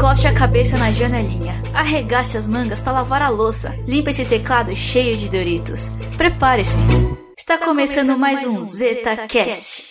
[0.00, 1.62] Encoste a cabeça na janelinha.
[1.74, 3.78] Arregace as mangas para lavar a louça.
[3.86, 5.90] Limpe esse teclado cheio de Doritos.
[6.16, 6.78] Prepare-se.
[7.36, 9.89] Está começando mais um ZetaCast.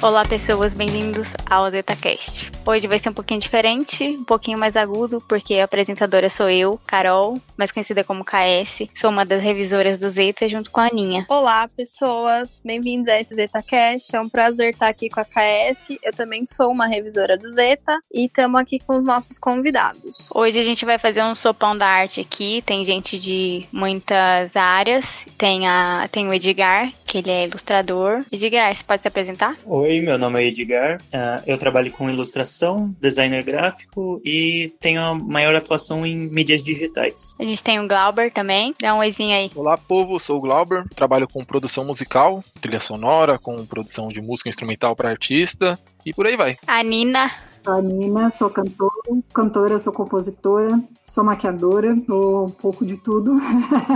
[0.02, 2.50] Olá pessoas, bem-vindos ao ZetaCast.
[2.64, 6.80] Hoje vai ser um pouquinho diferente, um pouquinho mais agudo, porque a apresentadora sou eu,
[6.86, 8.88] Carol, mais conhecida como KS.
[8.94, 11.26] Sou uma das revisoras do Zeta junto com a Aninha.
[11.28, 14.16] Olá pessoas, bem-vindos a esse ZetaCast.
[14.16, 15.98] É um prazer estar aqui com a KS.
[16.02, 20.30] Eu também sou uma revisora do Zeta e estamos aqui com os nossos convidados.
[20.34, 22.62] Hoje a gente vai fazer um sopão da arte aqui.
[22.64, 25.26] Tem gente de muitas áreas.
[25.36, 28.24] Tem, a, tem o Edgar, que ele é ilustrador.
[28.32, 29.58] Edgar, você pode se apresentar?
[29.66, 31.00] Oi, meu nome é Edgar.
[31.06, 37.34] Uh, eu trabalho com ilustração, designer gráfico e tenho a maior atuação em mídias digitais.
[37.38, 38.74] A gente tem o Glauber também.
[38.78, 39.50] Dá um oizinho aí.
[39.54, 40.18] Olá, povo.
[40.18, 40.86] Sou o Glauber.
[40.94, 46.26] Trabalho com produção musical, trilha sonora, com produção de música instrumental para artista e por
[46.26, 46.56] aí vai.
[46.66, 47.30] A Nina.
[47.62, 48.90] Sou a Nina, sou cantora,
[49.34, 53.34] cantora, sou compositora, sou maquiadora, sou um pouco de tudo.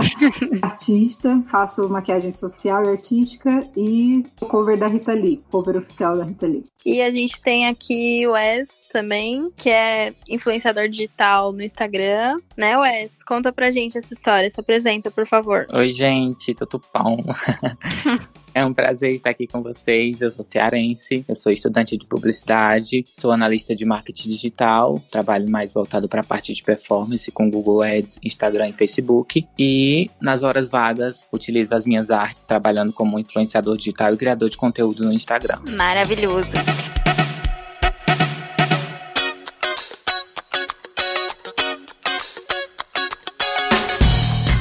[0.61, 6.45] Artista, faço maquiagem social e artística e cover da Rita Lee, cover oficial da Rita
[6.45, 6.65] Lee.
[6.85, 12.77] E a gente tem aqui o Wes também, que é influenciador digital no Instagram, né,
[12.77, 13.23] Wes?
[13.23, 15.65] Conta pra gente essa história, se apresenta, por favor.
[15.73, 17.17] Oi, gente, Tutupão.
[18.55, 20.21] É um prazer estar aqui com vocês.
[20.21, 25.73] Eu sou cearense, eu sou estudante de publicidade, sou analista de marketing digital, trabalho mais
[25.73, 29.45] voltado para a parte de performance com Google Ads, Instagram e Facebook.
[29.59, 34.55] E nas horas vagas, utilizo as minhas artes trabalhando como influenciador digital e criador de
[34.55, 35.59] conteúdo no Instagram.
[35.75, 36.55] Maravilhoso.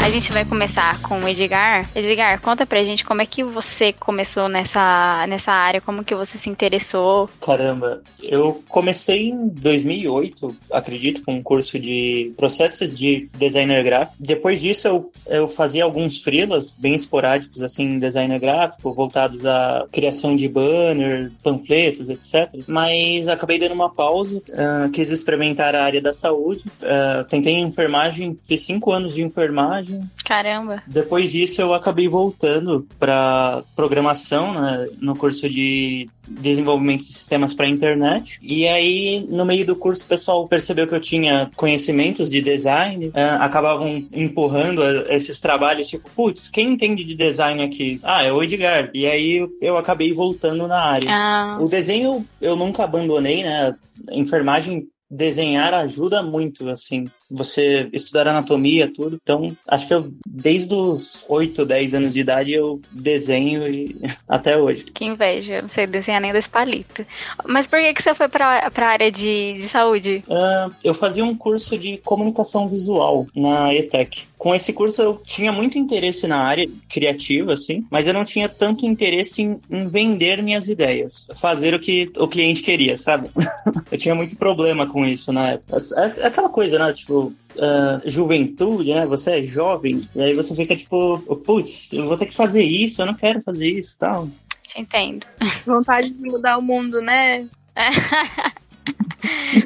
[0.05, 1.91] A gente vai começar com o Edgar.
[1.97, 6.37] Edgar, conta pra gente como é que você começou nessa, nessa área, como que você
[6.37, 7.27] se interessou.
[7.41, 14.15] Caramba, eu comecei em 2008, acredito, com um curso de processos de designer gráfico.
[14.21, 19.87] Depois disso, eu, eu fazia alguns freelas bem esporádicos, assim, em designer gráfico, voltados à
[19.91, 22.55] criação de banner, panfletos, etc.
[22.67, 28.37] Mas acabei dando uma pausa, uh, quis experimentar a área da saúde, uh, tentei enfermagem,
[28.45, 29.94] fiz cinco anos de enfermagem,
[30.25, 30.83] Caramba.
[30.87, 37.69] Depois disso, eu acabei voltando para programação, né, no curso de desenvolvimento de sistemas para
[37.69, 38.39] internet.
[38.43, 43.09] E aí, no meio do curso, o pessoal percebeu que eu tinha conhecimentos de design,
[43.09, 48.01] uh, acabavam empurrando esses trabalhos, tipo, putz, quem entende de design aqui?
[48.03, 48.91] Ah, é o Edgar.
[48.95, 51.09] E aí eu acabei voltando na área.
[51.11, 51.59] Ah.
[51.61, 53.75] O desenho eu nunca abandonei, né?
[54.11, 59.19] A enfermagem desenhar ajuda muito, assim, você estudar anatomia, tudo.
[59.23, 63.97] Então, acho que eu, desde os 8, 10 anos de idade, eu desenho e
[64.29, 64.85] até hoje.
[64.85, 67.07] Que inveja, não sei desenhar nem dois palitos.
[67.47, 70.25] Mas por que, que você foi pra, pra área de, de saúde?
[70.29, 74.27] Uh, eu fazia um curso de comunicação visual na ETEC.
[74.39, 78.47] Com esse curso eu tinha muito interesse na área criativa, assim, mas eu não tinha
[78.47, 83.31] tanto interesse em, em vender minhas ideias, fazer o que o cliente queria, sabe?
[83.91, 85.79] eu tinha muito problema com isso na época.
[85.97, 86.93] É, é aquela coisa, né?
[86.93, 89.07] Tipo, Uh, juventude, né?
[89.07, 93.01] Você é jovem, e aí você fica tipo, putz, eu vou ter que fazer isso,
[93.01, 94.29] eu não quero fazer isso tal.
[94.65, 95.25] Te entendo.
[95.65, 97.47] Vontade de mudar o mundo, né?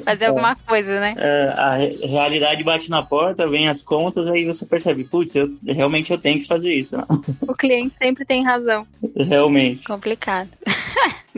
[0.05, 1.15] Fazer alguma coisa, né?
[1.19, 1.77] É, a
[2.07, 6.41] realidade bate na porta, vem as contas, aí você percebe, putz, eu realmente eu tenho
[6.41, 6.97] que fazer isso.
[6.97, 7.07] Não?
[7.43, 8.87] O cliente sempre tem razão.
[9.17, 9.85] Realmente.
[9.85, 10.51] Complicado.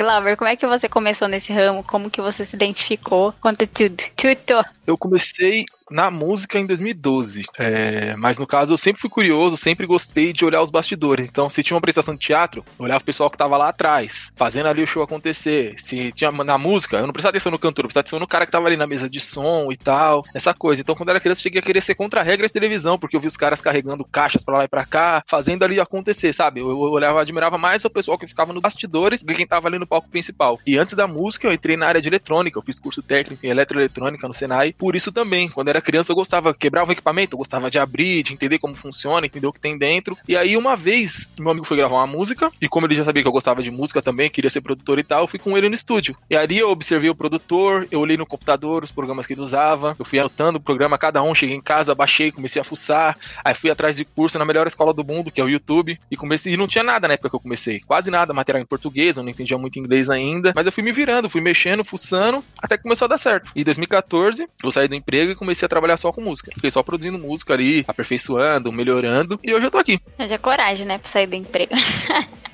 [0.00, 1.84] Glauber, como é que você começou nesse ramo?
[1.84, 3.34] Como que você se identificou?
[3.38, 4.02] Conta tudo.
[4.16, 4.64] Tudo.
[4.86, 7.42] Eu comecei na música em 2012.
[7.58, 11.28] É, mas no caso, eu sempre fui curioso, sempre gostei de olhar os bastidores.
[11.28, 14.32] Então, se tinha uma apresentação de teatro, eu olhava o pessoal que tava lá atrás,
[14.36, 15.74] fazendo ali o show acontecer.
[15.78, 18.46] Se tinha na música, eu não prestava atenção no cantor, eu prestava atenção no cara
[18.46, 20.80] que tava ali na mesa de som e tal, essa coisa.
[20.80, 22.98] Então, quando eu era criança, eu cheguei a querer ser contra a regra de televisão,
[22.98, 26.32] porque eu vi os caras carregando caixas para lá e pra cá, fazendo ali acontecer,
[26.32, 26.60] sabe?
[26.60, 29.68] Eu, eu olhava, admirava mais o pessoal que ficava nos bastidores do que quem tava
[29.68, 30.56] ali no palco principal.
[30.64, 33.48] E antes da música, eu entrei na área de eletrônica, eu fiz curso técnico em
[33.48, 34.72] eletroeletrônica no Senai.
[34.72, 38.22] Por isso também, quando era criança, eu gostava, quebrava o equipamento, eu gostava de abrir,
[38.22, 40.16] de entender como funciona, entender o que tem dentro.
[40.28, 43.22] E aí, uma vez, meu amigo foi gravar uma música, e como ele já sabia
[43.22, 45.68] que eu gostava de música também, queria ser produtor e tal, eu fui com ele
[45.68, 46.16] no estúdio.
[46.30, 49.96] E ali eu observei o produtor, eu olhei no computador os programas que ele usava,
[49.98, 53.54] eu fui anotando o programa cada um, cheguei em casa, baixei, comecei a fuçar, aí
[53.54, 56.54] fui atrás de curso na melhor escola do mundo, que é o YouTube, e comecei,
[56.54, 59.22] e não tinha nada na época que eu comecei, quase nada, material em português, eu
[59.22, 62.82] não entendia muito inglês ainda, mas eu fui me virando, fui mexendo, fuçando, até que
[62.82, 63.50] começou a dar certo.
[63.54, 66.50] E em 2014, Eu saí do emprego e comecei a trabalhar só com música.
[66.54, 69.98] Fiquei só produzindo música ali, aperfeiçoando, melhorando, e hoje eu tô aqui.
[70.18, 71.72] Haja coragem, né, pra sair do emprego.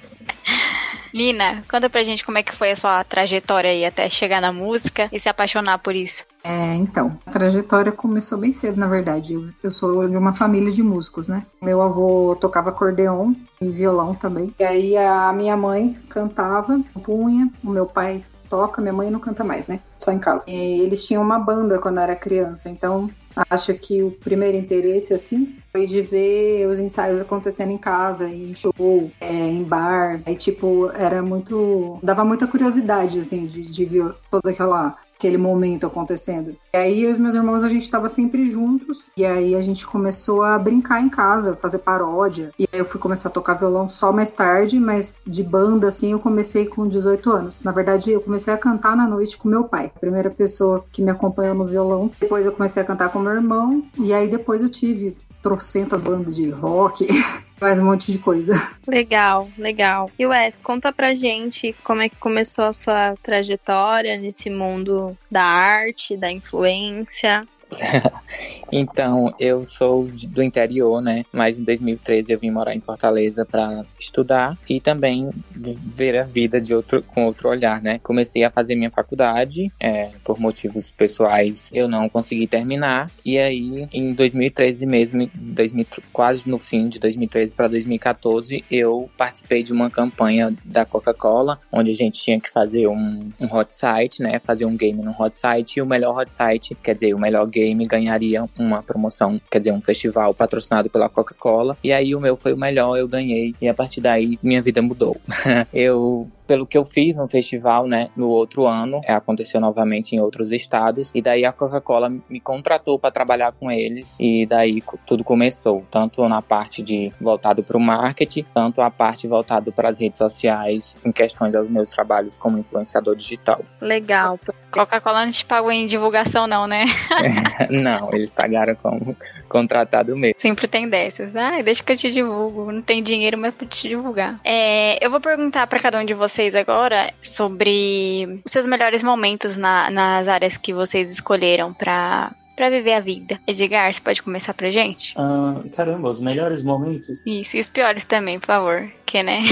[1.17, 4.53] Lina, conta pra gente como é que foi a sua trajetória aí até chegar na
[4.53, 6.25] música e se apaixonar por isso.
[6.47, 9.35] É, então, a trajetória começou bem cedo, na verdade.
[9.35, 11.45] Eu, eu sou de uma família de músicos, né?
[11.61, 14.55] Meu avô tocava acordeon e violão também.
[14.61, 19.43] E aí a minha mãe cantava, punha, o meu pai toca, minha mãe não canta
[19.43, 19.81] mais, né?
[19.99, 20.49] Só em casa.
[20.49, 23.11] E eles tinham uma banda quando era criança, então
[23.51, 28.55] acho que o primeiro interesse, assim, foi de ver os ensaios acontecendo em casa, em
[28.55, 30.21] show, é, em bar.
[30.25, 31.99] Aí, tipo, era muito.
[32.05, 36.57] dava muita curiosidade, assim, de, de ver toda aquela aquele momento acontecendo.
[36.73, 40.43] E aí os meus irmãos a gente estava sempre juntos e aí a gente começou
[40.43, 42.53] a brincar em casa, fazer paródia.
[42.59, 46.13] E aí eu fui começar a tocar violão só mais tarde, mas de banda assim
[46.13, 47.63] eu comecei com 18 anos.
[47.63, 51.03] Na verdade, eu comecei a cantar na noite com meu pai, a primeira pessoa que
[51.03, 52.11] me acompanhou no violão.
[52.21, 56.35] Depois eu comecei a cantar com meu irmão e aí depois eu tive trocentas bandas
[56.35, 57.07] de rock,
[57.57, 58.55] faz um monte de coisa.
[58.87, 60.11] Legal, legal.
[60.19, 65.43] E Wes, conta pra gente como é que começou a sua trajetória nesse mundo da
[65.43, 67.41] arte, da influência.
[68.71, 71.25] então, eu sou do interior, né?
[71.33, 76.61] Mas em 2013 eu vim morar em Fortaleza para estudar e também ver a vida
[76.61, 77.99] de outro, com outro olhar, né?
[78.03, 83.11] Comecei a fazer minha faculdade, é, por motivos pessoais eu não consegui terminar.
[83.25, 89.63] E aí, em 2013 mesmo, 2000, quase no fim de 2013 para 2014, eu participei
[89.63, 94.23] de uma campanha da Coca-Cola, onde a gente tinha que fazer um, um hot site,
[94.23, 94.39] né?
[94.39, 97.47] Fazer um game no hot site e o melhor hot site, quer dizer, o melhor
[97.47, 101.77] game ganharia uma promoção, quer dizer, um festival patrocinado pela Coca-Cola.
[101.83, 103.55] E aí o meu foi o melhor, eu ganhei.
[103.61, 105.17] E a partir daí minha vida mudou.
[105.73, 110.21] eu pelo que eu fiz no festival, né, no outro ano, é, aconteceu novamente em
[110.21, 115.25] outros estados, e daí a Coca-Cola me contratou para trabalhar com eles, e daí tudo
[115.25, 120.01] começou, tanto na parte de voltado para o marketing, tanto a parte voltado para as
[120.01, 123.61] redes sociais, em questões dos meus trabalhos como influenciador digital.
[123.81, 124.39] Legal.
[124.71, 126.85] Coca-Cola não te pagou em divulgação, não, né?
[127.71, 129.17] não, eles pagaram como
[129.49, 130.41] contratado mesmo.
[130.41, 131.35] Sempre tem dessas.
[131.35, 132.71] Ah, deixa que eu te divulgo.
[132.73, 134.41] Não tem dinheiro, mas pra te divulgar.
[134.45, 139.57] É, eu vou perguntar para cada um de vocês agora sobre os seus melhores momentos
[139.57, 143.39] na, nas áreas que vocês escolheram para para viver a vida.
[143.47, 145.13] Edgar, você pode começar pra gente?
[145.15, 147.21] Ah, caramba, os melhores momentos.
[147.27, 148.91] Isso, e os piores também, por favor.
[149.05, 149.43] Que, né?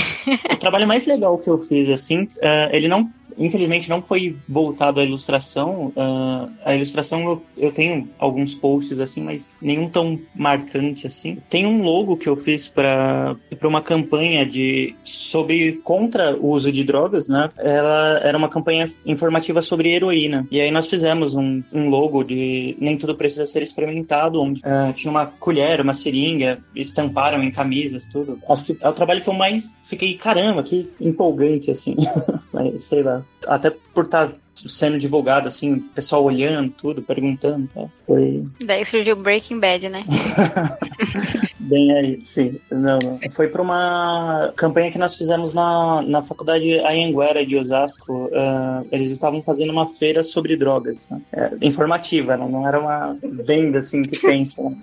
[0.50, 5.00] o trabalho mais legal que eu fiz, assim, uh, ele não infelizmente não foi voltado
[5.00, 5.92] à ilustração.
[5.96, 11.38] Uh, a ilustração eu, eu, tenho alguns posts assim, mas nenhum tão marcante assim.
[11.48, 16.84] Tem um logo que eu fiz para uma campanha de sobre contra o uso de
[16.84, 17.48] drogas, né?
[17.58, 20.46] Ela era uma campanha informativa sobre heroína.
[20.50, 24.92] E aí nós fizemos um, um logo de nem tudo precisa ser experimentado, onde uh,
[24.92, 28.38] tinha uma colher, uma seringa, estamparam em camisas, tudo.
[28.48, 31.96] Acho que é o trabalho que eu mais fiquei, caramba, que empolgante assim.
[32.52, 37.68] mas sei lá até por estar tá sendo divulgado, assim, o pessoal olhando tudo, perguntando
[37.74, 37.86] tá?
[38.06, 38.46] Foi.
[38.64, 40.04] Daí surgiu Breaking Bad, né?
[41.64, 42.60] Bem aí, sim.
[42.70, 43.18] Não, não.
[43.30, 48.26] Foi para uma campanha que nós fizemos na, na faculdade Anhanguera de Osasco.
[48.26, 51.20] Uh, eles estavam fazendo uma feira sobre drogas, né?
[51.32, 52.46] é, informativa, né?
[52.48, 54.62] não era uma venda assim que pensa.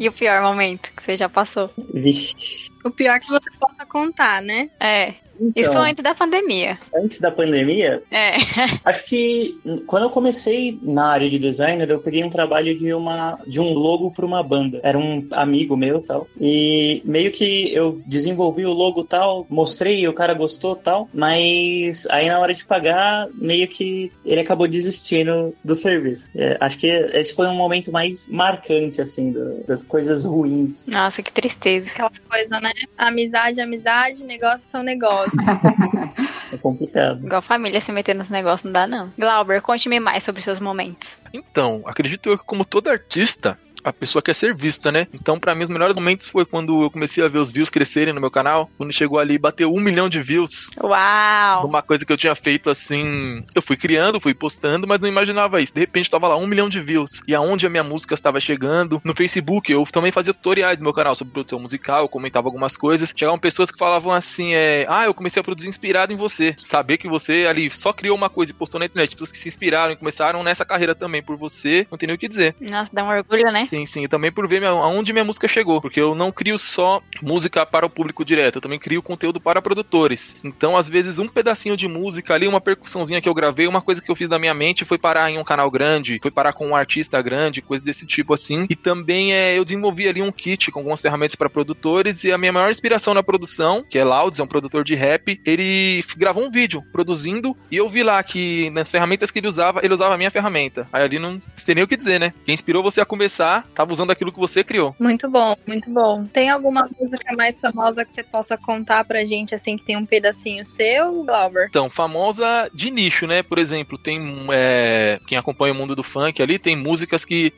[0.00, 1.70] E o pior momento que você já passou?
[1.94, 2.70] Vixe.
[2.84, 4.68] O pior que você possa contar, né?
[4.80, 5.14] É.
[5.40, 6.78] Então, Isso antes da pandemia.
[6.94, 8.02] Antes da pandemia?
[8.10, 8.32] É.
[8.84, 13.38] Acho que quando eu comecei na área de designer, eu peguei um trabalho de uma
[13.46, 14.80] de um logo para uma banda.
[14.82, 16.26] Era um amigo meu tal.
[16.40, 22.28] E meio que eu desenvolvi o logo tal, mostrei, o cara gostou tal, mas aí
[22.28, 26.30] na hora de pagar, meio que ele acabou desistindo do serviço.
[26.34, 30.86] É, acho que esse foi um momento mais marcante, assim, do, das coisas ruins.
[30.86, 31.88] Nossa, que tristeza.
[31.88, 32.72] Aquela coisa, né?
[32.96, 35.32] Amizade, amizade, negócios são negócios
[36.52, 37.24] é complicado.
[37.24, 39.12] Igual família se meter nos negócios não dá, não.
[39.18, 41.20] Glauber, conte-me mais sobre seus momentos.
[41.32, 45.06] Então, acredito eu que como todo artista, a pessoa quer ser vista, né?
[45.12, 48.14] Então, para mim, os melhores momentos foi quando eu comecei a ver os views crescerem
[48.14, 48.70] no meu canal.
[48.76, 50.70] Quando chegou ali, bateu um milhão de views.
[50.80, 51.66] Uau!
[51.66, 53.44] Uma coisa que eu tinha feito assim.
[53.54, 55.74] Eu fui criando, fui postando, mas não imaginava isso.
[55.74, 57.22] De repente, tava lá um milhão de views.
[57.26, 59.00] E aonde a minha música estava chegando.
[59.04, 62.76] No Facebook, eu também fazia tutoriais no meu canal sobre produção musical, eu comentava algumas
[62.76, 63.12] coisas.
[63.16, 66.54] Chegavam pessoas que falavam assim: é, Ah, eu comecei a produzir inspirado em você.
[66.58, 69.12] Saber que você ali só criou uma coisa e postou na internet.
[69.12, 71.86] Pessoas que se inspiraram e começaram nessa carreira também por você.
[71.90, 72.54] Não tem nem o que dizer.
[72.60, 73.68] Nossa, dá um orgulho, né?
[73.72, 74.04] Sim, sim.
[74.04, 75.80] E também por ver minha, aonde minha música chegou.
[75.80, 79.62] Porque eu não crio só música para o público direto, eu também crio conteúdo para
[79.62, 80.36] produtores.
[80.44, 84.02] Então, às vezes, um pedacinho de música ali, uma percussãozinha que eu gravei, uma coisa
[84.02, 86.68] que eu fiz da minha mente foi parar em um canal grande, foi parar com
[86.68, 88.66] um artista grande, coisa desse tipo assim.
[88.68, 92.24] E também é, eu desenvolvi ali um kit com algumas ferramentas para produtores.
[92.24, 95.40] E a minha maior inspiração na produção, que é Louds, é um produtor de rap,
[95.46, 99.80] ele gravou um vídeo produzindo e eu vi lá que nas ferramentas que ele usava,
[99.82, 100.86] ele usava a minha ferramenta.
[100.92, 102.34] Aí ali não tem nem o que dizer, né?
[102.44, 104.94] Quem inspirou você a começar, tava usando aquilo que você criou.
[104.98, 106.24] Muito bom, muito bom.
[106.32, 110.06] Tem alguma música mais famosa que você possa contar pra gente, assim, que tem um
[110.06, 111.66] pedacinho seu, Glauber?
[111.68, 113.42] Então, famosa de nicho, né?
[113.42, 117.52] Por exemplo, tem é, quem acompanha o mundo do funk ali, tem músicas que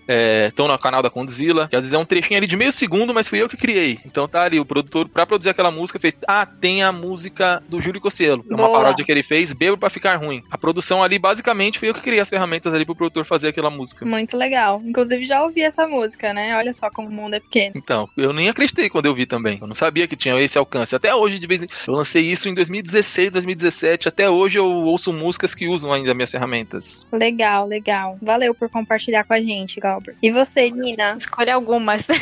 [0.48, 2.72] estão é, no canal da Condzilla, que às vezes é um trechinho ali de meio
[2.72, 3.98] segundo, mas fui eu que criei.
[4.04, 7.80] Então tá ali, o produtor, pra produzir aquela música, fez, ah, tem a música do
[7.80, 8.44] Júlio Cossielo.
[8.50, 8.78] É uma Boa.
[8.78, 10.42] paródia que ele fez, Bebo pra ficar ruim.
[10.50, 13.70] A produção ali, basicamente, fui eu que criei as ferramentas ali pro produtor fazer aquela
[13.70, 14.04] música.
[14.04, 14.82] Muito legal.
[14.84, 15.93] Inclusive, já ouvi essa música,
[16.32, 16.56] né?
[16.56, 17.72] Olha só como o mundo é pequeno.
[17.76, 19.58] Então, eu nem acreditei quando eu vi também.
[19.60, 20.94] Eu não sabia que tinha esse alcance.
[20.94, 24.08] Até hoje, de vez em eu lancei isso em 2016, 2017.
[24.08, 27.06] Até hoje eu ouço músicas que usam ainda minhas ferramentas.
[27.12, 28.18] Legal, legal.
[28.20, 30.16] Valeu por compartilhar com a gente, Glauber.
[30.22, 31.16] E você, Nina?
[31.16, 32.06] Escolha algumas.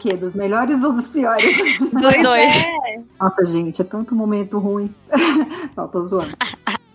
[0.00, 0.14] Que?
[0.14, 1.56] Dos melhores ou dos piores?
[1.78, 2.64] Dos dois.
[2.64, 3.00] É.
[3.20, 4.94] Nossa, gente, é tanto momento ruim.
[5.76, 6.36] Não, tô zoando.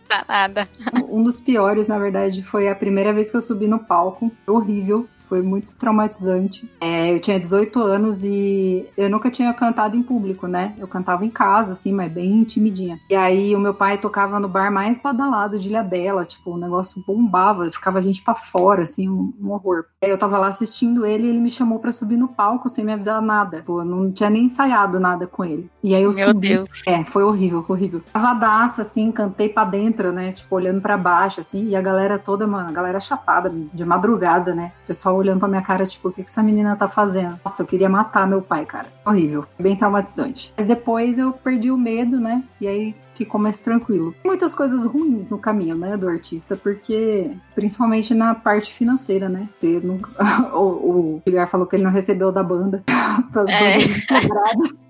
[0.08, 0.70] Tá nada.
[1.10, 4.32] Um dos piores, na verdade, foi a primeira vez que eu subi no palco.
[4.46, 5.08] Horrível.
[5.27, 6.69] Foi muito traumatizante.
[6.79, 10.73] É, eu tinha 18 anos e eu nunca tinha cantado em público, né?
[10.77, 12.99] Eu cantava em casa, assim, mas bem timidinha.
[13.09, 17.03] E aí o meu pai tocava no bar mais badalado de Ilhabela, tipo, o negócio
[17.05, 19.85] bombava, ficava a gente pra fora, assim, um, um horror.
[20.03, 22.83] Aí eu tava lá assistindo ele e ele me chamou pra subir no palco sem
[22.83, 23.63] me avisar nada.
[23.65, 25.69] Pô, eu não tinha nem ensaiado nada com ele.
[25.83, 26.49] E aí eu Meu subi.
[26.49, 26.83] Deus.
[26.85, 28.01] É, foi horrível, horrível.
[28.11, 30.31] Tavadaça, assim, cantei pra dentro, né?
[30.31, 34.53] Tipo, olhando pra baixo, assim, e a galera toda, mano, a galera chapada, de madrugada,
[34.53, 34.71] né?
[34.83, 37.39] O pessoal olhando pra minha cara, tipo, o que, que essa menina tá fazendo?
[37.46, 38.88] Nossa, eu queria matar meu pai, cara.
[39.05, 39.46] Horrível.
[39.60, 40.53] Bem traumatizante.
[40.58, 42.43] Mas depois eu perdi o medo, né?
[42.60, 44.13] E aí ficou mais tranquilo.
[44.25, 49.48] Muitas coisas ruins no caminho, né, do artista, porque principalmente na parte financeira, né?
[49.84, 50.10] Nunca-
[50.58, 50.60] o,
[51.17, 52.84] o Guilherme falou que ele não recebeu da banda
[53.32, 53.77] para as É.
[53.77, 54.82] bandas quebradas.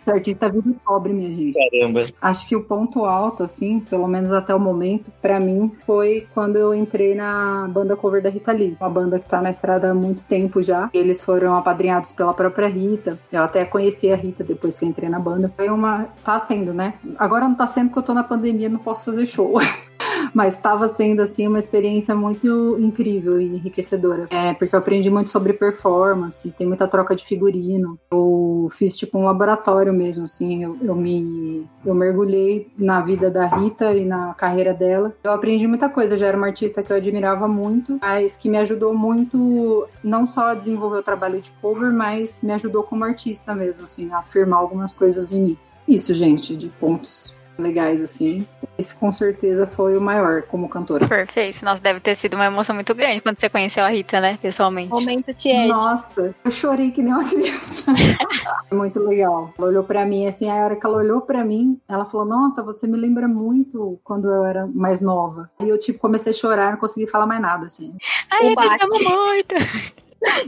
[0.00, 1.58] Esse artista vive pobre, minha gente.
[1.70, 2.02] Caramba.
[2.20, 6.56] Acho que o ponto alto, assim, pelo menos até o momento, pra mim, foi quando
[6.56, 8.76] eu entrei na banda cover da Rita Lee.
[8.80, 10.90] Uma banda que tá na estrada há muito tempo já.
[10.92, 13.18] Eles foram apadrinhados pela própria Rita.
[13.32, 15.52] Eu até conheci a Rita depois que eu entrei na banda.
[15.56, 16.06] Foi uma.
[16.24, 16.94] Tá sendo, né?
[17.18, 19.58] Agora não tá sendo porque eu tô na pandemia não posso fazer show.
[20.34, 24.26] Mas estava sendo assim uma experiência muito incrível e enriquecedora.
[24.30, 27.98] É, porque eu aprendi muito sobre performance, tem muita troca de figurino.
[28.10, 30.64] Eu fiz tipo um laboratório mesmo, assim.
[30.64, 35.14] Eu, eu me eu mergulhei na vida da Rita e na carreira dela.
[35.22, 36.14] Eu aprendi muita coisa.
[36.14, 40.26] Eu já era uma artista que eu admirava muito, mas que me ajudou muito não
[40.26, 44.18] só a desenvolver o trabalho de cover, mas me ajudou como artista mesmo, assim, a
[44.18, 45.58] afirmar algumas coisas em mim.
[45.86, 48.46] Isso, gente, de pontos legais, assim.
[48.78, 51.06] Esse com certeza foi o maior como cantora.
[51.08, 51.64] Perfeito.
[51.64, 54.38] Nossa, deve ter sido uma emoção muito grande quando você conheceu a Rita, né?
[54.40, 54.90] Pessoalmente.
[54.90, 55.68] Momento Tied.
[55.68, 57.84] Nossa, eu chorei que nem uma criança.
[58.70, 59.54] muito legal.
[59.58, 62.62] Ela olhou pra mim, assim, a hora que ela olhou pra mim, ela falou: Nossa,
[62.62, 65.50] você me lembra muito quando eu era mais nova.
[65.60, 67.96] E eu, tipo, comecei a chorar, não consegui falar mais nada, assim.
[68.30, 69.54] Ai, eu amo muito.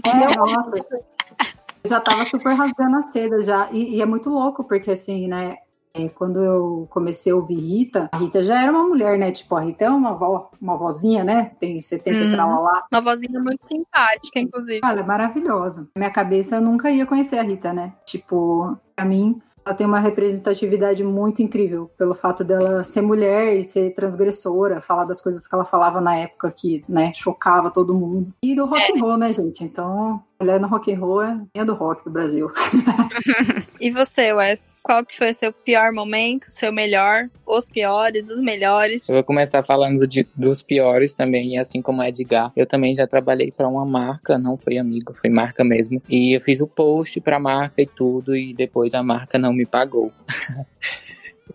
[0.05, 0.71] É, nossa.
[1.85, 3.69] Eu já tava super rasgando a seda já.
[3.71, 5.57] E, e é muito louco, porque assim, né?
[5.95, 9.33] É, quando eu comecei a ouvir Rita, a Rita já era uma mulher, né?
[9.33, 11.53] Tipo, a Rita é uma avó, uma vozinha, né?
[11.61, 12.33] Tem 70 Uhum.
[12.33, 12.85] pra lá lá.
[12.93, 14.81] Uma vozinha muito simpática, inclusive.
[14.83, 15.83] Ela é maravilhosa.
[15.95, 17.93] Na minha cabeça eu nunca ia conhecer a Rita, né?
[18.05, 23.63] Tipo, pra mim, ela tem uma representatividade muito incrível pelo fato dela ser mulher e
[23.65, 28.33] ser transgressora, falar das coisas que ela falava na época que, né, chocava todo mundo.
[28.43, 29.63] E do rock and roll, né, gente?
[29.65, 32.49] Então, mulher no rock and roll é é do rock do Brasil.
[33.81, 34.81] E você, Wes?
[34.85, 39.09] Qual que foi o seu pior momento, seu melhor, os piores, os melhores?
[39.09, 42.51] Eu vou começar falando de- dos piores também, e assim como a Edgar.
[42.57, 46.03] Eu também já trabalhei para uma marca, não foi amigo, foi marca mesmo.
[46.09, 49.65] E eu fiz o post pra marca e tudo, e depois a marca não me
[49.65, 50.13] pagou.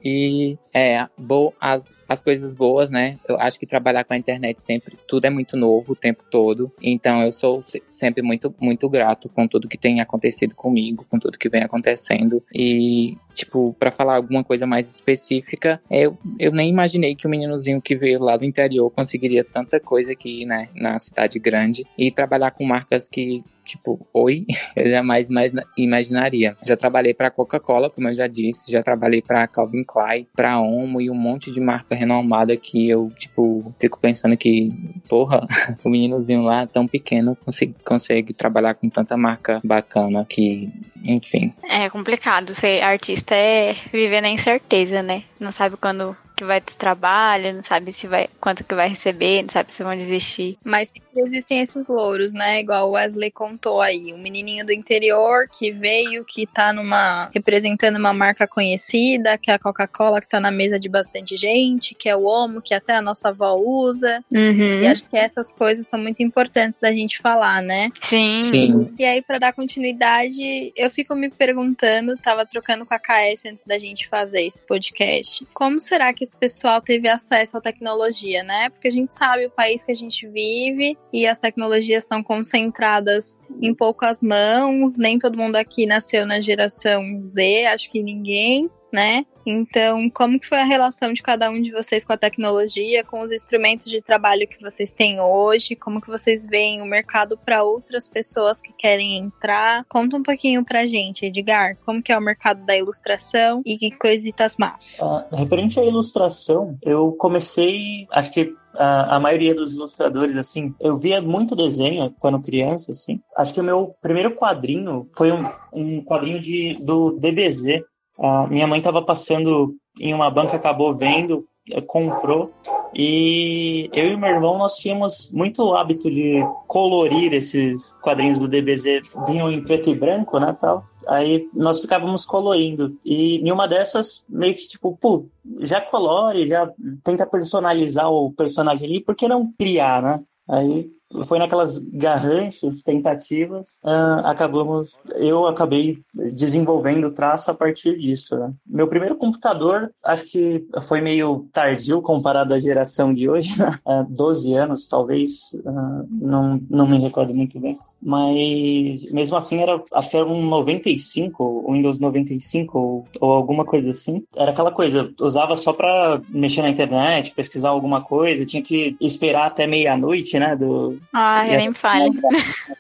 [0.06, 3.18] E é, bo as, as coisas boas, né?
[3.28, 6.72] Eu acho que trabalhar com a internet sempre, tudo é muito novo o tempo todo.
[6.82, 11.20] Então eu sou se- sempre muito, muito grato com tudo que tem acontecido comigo, com
[11.20, 12.42] tudo que vem acontecendo.
[12.54, 17.82] E tipo, para falar alguma coisa mais específica, eu, eu nem imaginei que o meninozinho
[17.82, 22.52] que veio lá do interior conseguiria tanta coisa aqui, né, na cidade grande e trabalhar
[22.52, 26.58] com marcas que tipo, oi, eu jamais imagina, imaginaria.
[26.64, 31.02] Já trabalhei para Coca-Cola, como eu já disse, já trabalhei para Calvin Klein, para Omo
[31.02, 34.72] e um monte de marca renomada que eu, tipo, fico pensando que,
[35.08, 35.48] porra,
[35.84, 40.70] o meninozinho lá tão pequeno consegue, consegue trabalhar com tanta marca bacana que,
[41.04, 41.54] enfim.
[41.70, 45.24] É complicado ser artista é viver na incerteza, né?
[45.40, 49.44] Não sabe quando que vai ter trabalho, não sabe se vai quanto que vai receber,
[49.44, 50.58] não sabe se vão desistir.
[50.64, 52.60] Mas existem esses louros, né?
[52.60, 57.98] Igual o Wesley contou aí, um menininho do interior que veio, que tá numa representando
[57.98, 62.10] uma marca conhecida, que é a Coca-Cola, que tá na mesa de bastante gente, que
[62.10, 64.24] é o Omo, que até a nossa avó usa.
[64.32, 64.82] Uhum.
[64.82, 67.92] E acho que essas coisas são muito importantes da gente falar, né?
[68.02, 68.44] Sim.
[68.44, 68.94] Sim.
[68.98, 73.64] E aí, para dar continuidade, eu fico me perguntando, tava trocando com a KS antes
[73.64, 78.70] da gente fazer esse podcast, como será que esse pessoal teve acesso à tecnologia, né?
[78.70, 83.40] Porque a gente sabe o país que a gente vive e as tecnologias estão concentradas
[83.62, 89.26] em poucas mãos, nem todo mundo aqui nasceu na geração Z, acho que ninguém, né?
[89.46, 93.22] Então, como que foi a relação de cada um de vocês com a tecnologia, com
[93.22, 95.76] os instrumentos de trabalho que vocês têm hoje?
[95.76, 99.84] Como que vocês veem o mercado para outras pessoas que querem entrar?
[99.90, 103.92] Conta um pouquinho pra gente, Edgar, como que é o mercado da ilustração e que
[103.92, 104.98] coisitas más.
[105.02, 110.96] Ah, referente à ilustração, eu comecei, acho que a, a maioria dos ilustradores, assim, eu
[110.96, 113.20] via muito desenho quando criança, assim.
[113.36, 117.84] Acho que o meu primeiro quadrinho foi um, um quadrinho de, do DBZ,
[118.18, 122.52] a minha mãe estava passando em uma banca, acabou vendo, eh, comprou.
[122.96, 129.02] E eu e meu irmão, nós tínhamos muito hábito de colorir esses quadrinhos do DBZ.
[129.26, 130.86] Vinham em preto e branco, né, tal.
[131.08, 132.98] Aí nós ficávamos colorindo.
[133.04, 135.26] E em uma dessas, meio que tipo, pô,
[135.60, 136.72] já colore, já
[137.04, 140.24] tenta personalizar o personagem ali, por que não criar, né?
[140.48, 140.92] Aí
[141.26, 148.38] foi naquelas garranchas, tentativas, uh, acabamos, eu acabei desenvolvendo o traço a partir disso.
[148.38, 148.54] Né?
[148.66, 153.78] Meu primeiro computador, acho que foi meio tardio comparado à geração de hoje, né?
[153.86, 157.78] uh, 12 anos talvez, uh, não, não me recordo muito bem.
[158.06, 163.92] Mas mesmo assim era, acho que era um 95, Windows 95 ou, ou alguma coisa
[163.92, 164.24] assim.
[164.36, 169.48] Era aquela coisa, usava só para mexer na internet, pesquisar alguma coisa, tinha que esperar
[169.48, 172.12] até meia-noite, né, do, ah, eu nem fale.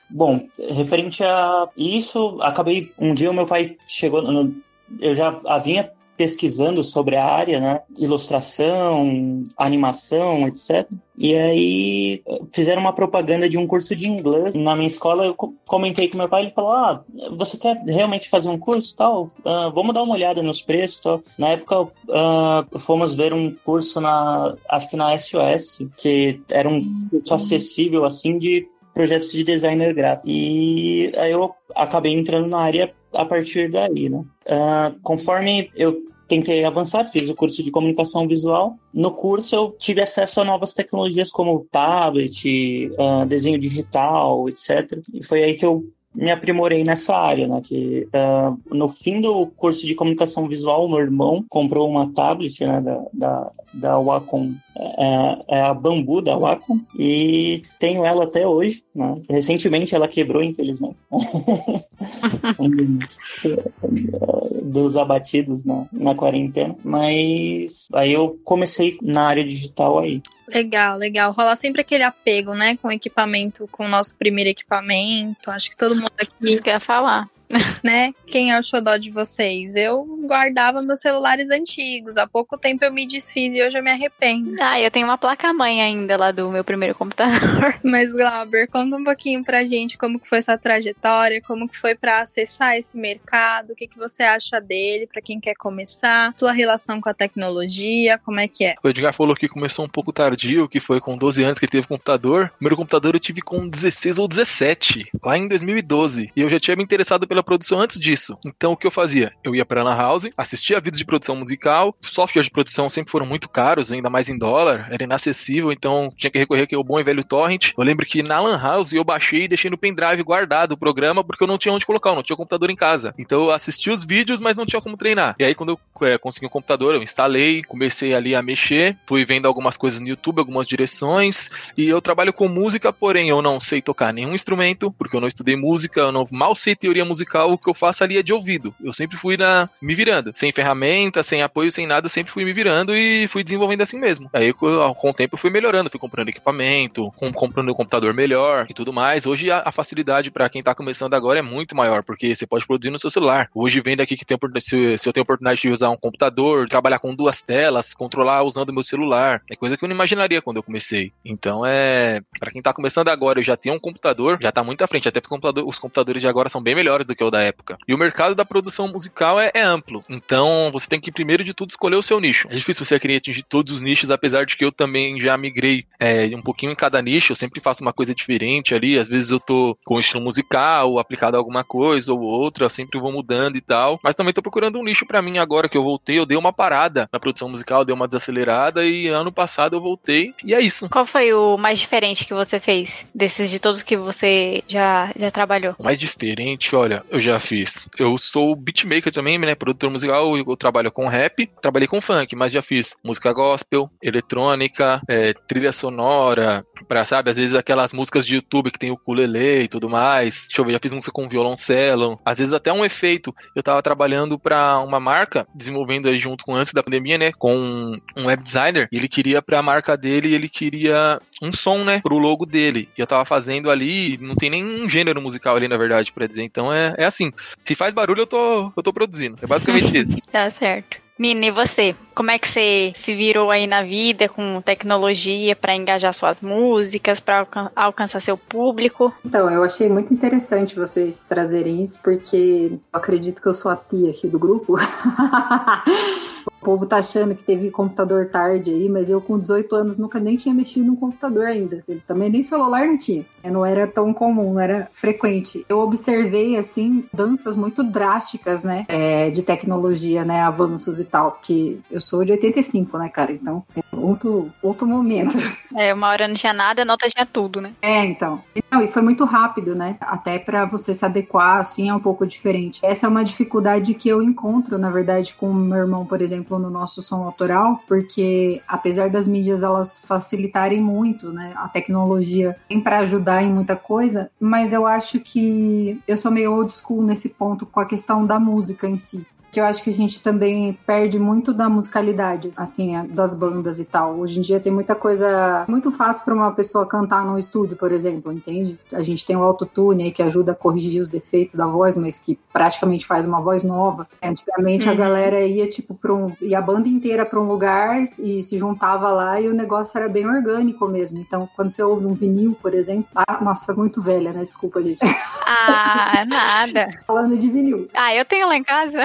[0.10, 2.92] Bom, referente a isso, acabei.
[2.98, 4.22] Um dia o meu pai chegou.
[4.22, 4.54] No,
[5.00, 5.32] eu já
[5.64, 5.90] vinha
[6.24, 7.82] pesquisando sobre a área, né?
[7.98, 10.88] Ilustração, animação, etc.
[11.18, 15.26] E aí fizeram uma propaganda de um curso de inglês na minha escola.
[15.26, 15.36] Eu
[15.68, 17.04] comentei com meu pai, ele falou: "Ah,
[17.36, 19.26] você quer realmente fazer um curso tal?
[19.40, 21.22] Uh, vamos dar uma olhada nos preços, tal".
[21.38, 27.10] Na época uh, fomos ver um curso na, acho que na SOS, que era um
[27.10, 30.30] curso acessível assim de projetos de designer gráfico.
[30.30, 34.24] E aí eu acabei entrando na área a partir daí, né?
[34.48, 38.76] Uh, conforme eu tentei avançar, fiz o curso de comunicação visual.
[38.94, 45.00] No curso eu tive acesso a novas tecnologias como tablet, uh, desenho digital, etc.
[45.14, 47.62] E foi aí que eu me aprimorei nessa área, né?
[47.64, 52.82] Que uh, no fim do curso de comunicação visual, meu irmão comprou uma tablet, né?
[52.82, 58.84] Da, da, da Wacom, é, é, a Bambu da Wacom, e tenho ela até hoje,
[58.94, 59.22] né?
[59.30, 60.98] Recentemente ela quebrou, infelizmente.
[64.64, 70.22] Dos abatidos na, na quarentena, mas aí eu comecei na área digital aí.
[70.48, 71.32] Legal, legal.
[71.32, 75.50] Rola sempre aquele apego, né, com o equipamento, com o nosso primeiro equipamento.
[75.50, 76.32] Acho que todo mundo aqui.
[76.42, 77.30] Isso que eu ia falar.
[77.84, 78.14] né?
[78.28, 79.76] Quem é o xodó de vocês?
[79.76, 82.18] Eu guardava meus celulares antigos.
[82.18, 84.56] Há pouco tempo eu me desfiz e hoje eu me arrependo.
[84.60, 87.80] Ah, eu tenho uma placa-mãe ainda lá do meu primeiro computador.
[87.84, 91.96] Mas, Glauber, conta um pouquinho pra gente como que foi essa trajetória, como que foi
[91.96, 96.52] para acessar esse mercado, o que, que você acha dele, para quem quer começar, sua
[96.52, 98.76] relação com a tecnologia, como é que é?
[98.84, 101.88] O Edgar falou que começou um pouco tardio, que foi com 12 anos que teve
[101.88, 102.52] computador.
[102.56, 106.32] O primeiro computador eu tive com 16 ou 17, lá em 2012.
[106.36, 108.38] E eu já tinha me interessado pela produção antes disso.
[108.46, 109.32] Então o que eu fazia?
[109.44, 113.26] Eu ia pra Lan House, assistia vídeos de produção musical, softwares de produção sempre foram
[113.26, 117.04] muito caros, ainda mais em dólar, era inacessível, então tinha que recorrer ao bom e
[117.04, 117.72] velho torrent.
[117.76, 121.24] Eu lembro que na Lan House eu baixei e deixei no pendrive guardado o programa
[121.24, 123.16] porque eu não tinha onde colocar, eu não tinha computador em casa.
[123.18, 125.36] Então eu assisti os vídeos, mas não tinha como treinar.
[125.40, 129.26] E aí quando eu é, consegui um computador, eu instalei, comecei ali a mexer, fui
[129.26, 133.60] vendo algumas coisas no YouTube, algumas direções, e eu trabalho com música, porém eu não
[133.60, 137.23] sei tocar nenhum instrumento, porque eu não estudei música, eu não mal sei teoria musical
[137.24, 138.74] musical, o que eu faço ali é de ouvido.
[138.84, 142.44] Eu sempre fui na me virando, sem ferramenta, sem apoio, sem nada, eu sempre fui
[142.44, 144.30] me virando e fui desenvolvendo assim mesmo.
[144.34, 148.68] Aí com, o tempo eu fui melhorando, fui comprando equipamento, com, comprando um computador melhor
[148.70, 149.26] e tudo mais.
[149.26, 152.92] Hoje a, facilidade para quem tá começando agora é muito maior, porque você pode produzir
[152.92, 153.50] no seu celular.
[153.56, 157.00] Hoje vem daqui que tem, se, se eu tenho oportunidade de usar um computador, trabalhar
[157.00, 160.64] com duas telas, controlar usando meu celular, é coisa que eu não imaginaria quando eu
[160.64, 161.12] comecei.
[161.26, 164.84] Então é, para quem tá começando agora e já tem um computador, já tá muito
[164.84, 167.32] à frente, até porque computador, os computadores de agora são bem melhores do que o
[167.32, 167.78] da época.
[167.88, 170.04] E o mercado da produção musical é, é amplo.
[170.10, 172.48] Então você tem que primeiro de tudo escolher o seu nicho.
[172.50, 175.86] É difícil você querer atingir todos os nichos, apesar de que eu também já migrei
[176.00, 179.32] é, um pouquinho em cada nicho, eu sempre faço uma coisa diferente ali, às vezes
[179.32, 183.56] eu tô com estilo musical, aplicado a alguma coisa ou outra, eu sempre vou mudando
[183.56, 186.26] e tal, mas também tô procurando um nicho para mim agora que eu voltei, eu
[186.26, 190.54] dei uma parada na produção musical, dei uma desacelerada e ano passado eu voltei e
[190.54, 190.90] é isso.
[190.90, 195.32] Qual foi o mais diferente que você fez desses de todos que você já, já
[195.32, 195.76] trabalhou?
[195.78, 197.90] O mais diferente, olha, eu já fiz.
[197.98, 202.52] Eu sou beatmaker também, né, produtor musical, eu trabalho com rap, trabalhei com funk, mas
[202.52, 208.36] já fiz música gospel, eletrônica, é, trilha sonora, pra, sabe, às vezes aquelas músicas de
[208.36, 210.48] YouTube que tem o ukulele e tudo mais.
[210.48, 213.34] Deixa eu ver, já fiz música com violoncelo, às vezes até um efeito.
[213.56, 217.98] Eu tava trabalhando para uma marca, desenvolvendo aí junto com antes da pandemia, né, com
[218.16, 222.18] um web designer, e ele queria pra marca dele, ele queria um som, né, pro
[222.18, 222.90] logo dele.
[222.98, 226.44] E eu tava fazendo ali, não tem nenhum gênero musical ali, na verdade, para dizer.
[226.44, 227.32] Então é, é assim,
[227.64, 229.38] se faz barulho, eu tô, eu tô produzindo.
[229.42, 230.22] É basicamente isso.
[230.32, 231.03] Tá certo.
[231.18, 231.96] Nina, e você?
[232.16, 237.20] Como é que você se virou aí na vida com tecnologia para engajar suas músicas,
[237.20, 239.14] para alcan alcançar seu público?
[239.24, 243.76] Então, eu achei muito interessante vocês trazerem isso, porque eu acredito que eu sou a
[243.76, 244.76] tia aqui do grupo.
[246.64, 250.18] O povo tá achando que teve computador tarde aí, mas eu com 18 anos nunca
[250.18, 251.84] nem tinha mexido no computador ainda.
[252.08, 253.26] Também nem celular não tinha.
[253.44, 255.66] Não era tão comum, não era frequente.
[255.68, 258.86] Eu observei, assim, danças muito drásticas, né?
[258.88, 260.40] É, de tecnologia, né?
[260.40, 261.34] Avanços e tal.
[261.34, 263.34] Porque eu sou de 85, né, cara?
[263.34, 265.38] Então, é outro, outro momento.
[265.76, 267.74] É, uma hora não tinha nada, a nota tinha tudo, né?
[267.82, 268.44] É, então.
[268.72, 269.98] Não, e foi muito rápido, né?
[270.02, 272.80] Até para você se adequar, assim, é um pouco diferente.
[272.84, 276.53] Essa é uma dificuldade que eu encontro, na verdade, com o meu irmão, por exemplo,
[276.60, 282.80] no nosso som autoral, porque apesar das mídias elas facilitarem muito, né, a tecnologia tem
[282.80, 287.30] para ajudar em muita coisa, mas eu acho que eu sou meio old school nesse
[287.30, 290.78] ponto com a questão da música em si que eu acho que a gente também
[290.86, 294.16] perde muito da musicalidade, assim, das bandas e tal.
[294.16, 297.92] Hoje em dia tem muita coisa muito fácil para uma pessoa cantar no estúdio, por
[297.92, 298.80] exemplo, entende?
[298.92, 302.20] A gente tem o autotune aí que ajuda a corrigir os defeitos da voz, mas
[302.20, 304.08] que praticamente faz uma voz nova.
[304.24, 304.94] Antigamente uhum.
[304.94, 308.58] a galera ia tipo para um ia a banda inteira para um lugar e se
[308.58, 311.20] juntava lá e o negócio era bem orgânico mesmo.
[311.20, 314.44] Então, quando você ouve um vinil, por exemplo, ah, nossa, muito velha, né?
[314.46, 315.02] Desculpa, gente.
[315.46, 316.88] Ah, nada.
[317.06, 317.88] Falando de vinil.
[317.94, 319.00] Ah, eu tenho lá em casa.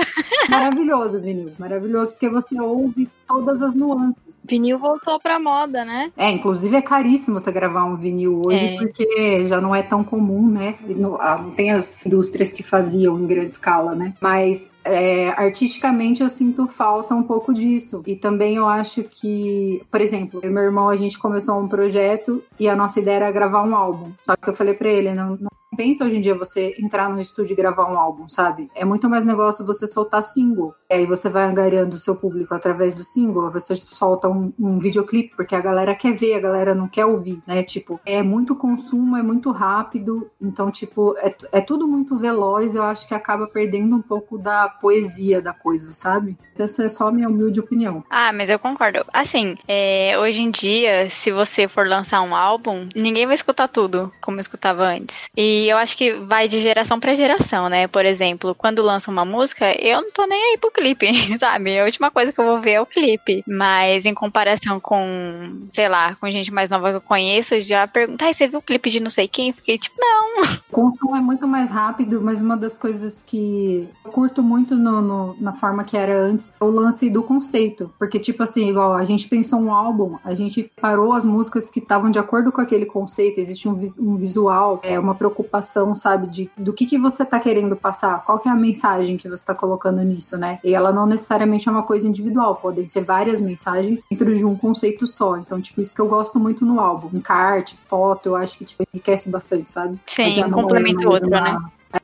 [0.48, 1.53] Maravilhoso, vinil.
[1.59, 4.40] Maravilhoso, porque você ouve todas as nuances.
[4.48, 6.11] Vinil voltou pra moda, né?
[6.16, 8.77] É, inclusive é caríssimo você gravar um vinil hoje, é.
[8.79, 10.77] porque já não é tão comum, né?
[10.81, 14.14] Não, ah, não, tem as indústrias que faziam em grande escala, né?
[14.20, 18.03] Mas é, artisticamente eu sinto falta um pouco disso.
[18.07, 22.42] E também eu acho que, por exemplo, eu meu irmão, a gente começou um projeto
[22.59, 24.12] e a nossa ideia era gravar um álbum.
[24.22, 27.20] Só que eu falei pra ele, não, não pensa hoje em dia você entrar no
[27.20, 28.68] estúdio e gravar um álbum, sabe?
[28.74, 30.74] É muito mais negócio você soltar single.
[30.90, 34.80] E aí você vai angariando o seu público através do single, você solta um, um
[34.80, 37.62] videoclipe, porque a galera quer ver, a galera não quer ouvir, né?
[37.62, 42.82] Tipo, é muito consumo, é muito rápido, então, tipo, é, é tudo muito veloz, eu
[42.82, 46.36] acho que acaba perdendo um pouco da poesia da coisa, sabe?
[46.58, 48.02] Essa é só a minha humilde opinião.
[48.10, 49.04] Ah, mas eu concordo.
[49.12, 54.12] Assim, é, hoje em dia, se você for lançar um álbum, ninguém vai escutar tudo
[54.20, 55.28] como escutava antes.
[55.36, 57.87] E eu acho que vai de geração para geração, né?
[57.87, 61.07] Por exemplo, quando lança uma música, eu não tô nem aí pro clipe,
[61.38, 61.78] sabe?
[61.78, 63.42] A última coisa que eu vou ver é o clipe.
[63.46, 68.26] Mas em comparação com, sei lá, com gente mais nova que eu conheço, já pergunta,
[68.26, 69.52] ah, você viu o clipe de não sei quem?
[69.52, 70.59] Fiquei tipo, não.
[70.68, 75.00] O consumo é muito mais rápido, mas uma das coisas que eu curto muito no,
[75.00, 77.90] no, na forma que era antes é o lance do conceito.
[77.98, 81.81] Porque, tipo assim, igual a gente pensou um álbum, a gente parou as músicas que
[81.81, 86.27] estavam de acordo com aquele conceito, existe um, um visual, é uma preocupação preocupação, sabe,
[86.29, 89.44] de do que, que você tá querendo passar, qual que é a mensagem que você
[89.44, 90.59] tá colocando nisso, né?
[90.62, 94.57] E ela não necessariamente é uma coisa individual, podem ser várias mensagens dentro de um
[94.57, 95.37] conceito só.
[95.37, 97.11] Então, tipo, isso que eu gosto muito no álbum.
[97.12, 99.99] Encarte, foto, eu acho que tipo, enriquece bastante, sabe?
[100.07, 101.40] Sim, um complementa o outro, uma...
[101.40, 101.59] né?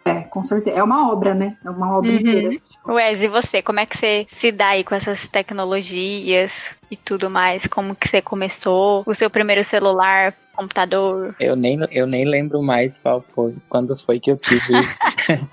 [0.04, 0.78] É, com certeza.
[0.78, 1.58] É uma obra, né?
[1.62, 2.16] É uma obra uhum.
[2.16, 2.50] inteira.
[2.52, 2.92] Tipo.
[2.92, 3.60] Wes, e você?
[3.60, 7.66] Como é que você se dá aí com essas tecnologias e tudo mais?
[7.66, 9.02] Como que você começou?
[9.04, 11.34] O seu primeiro celular computador?
[11.38, 14.72] Eu nem, eu nem lembro mais qual foi, quando foi que eu tive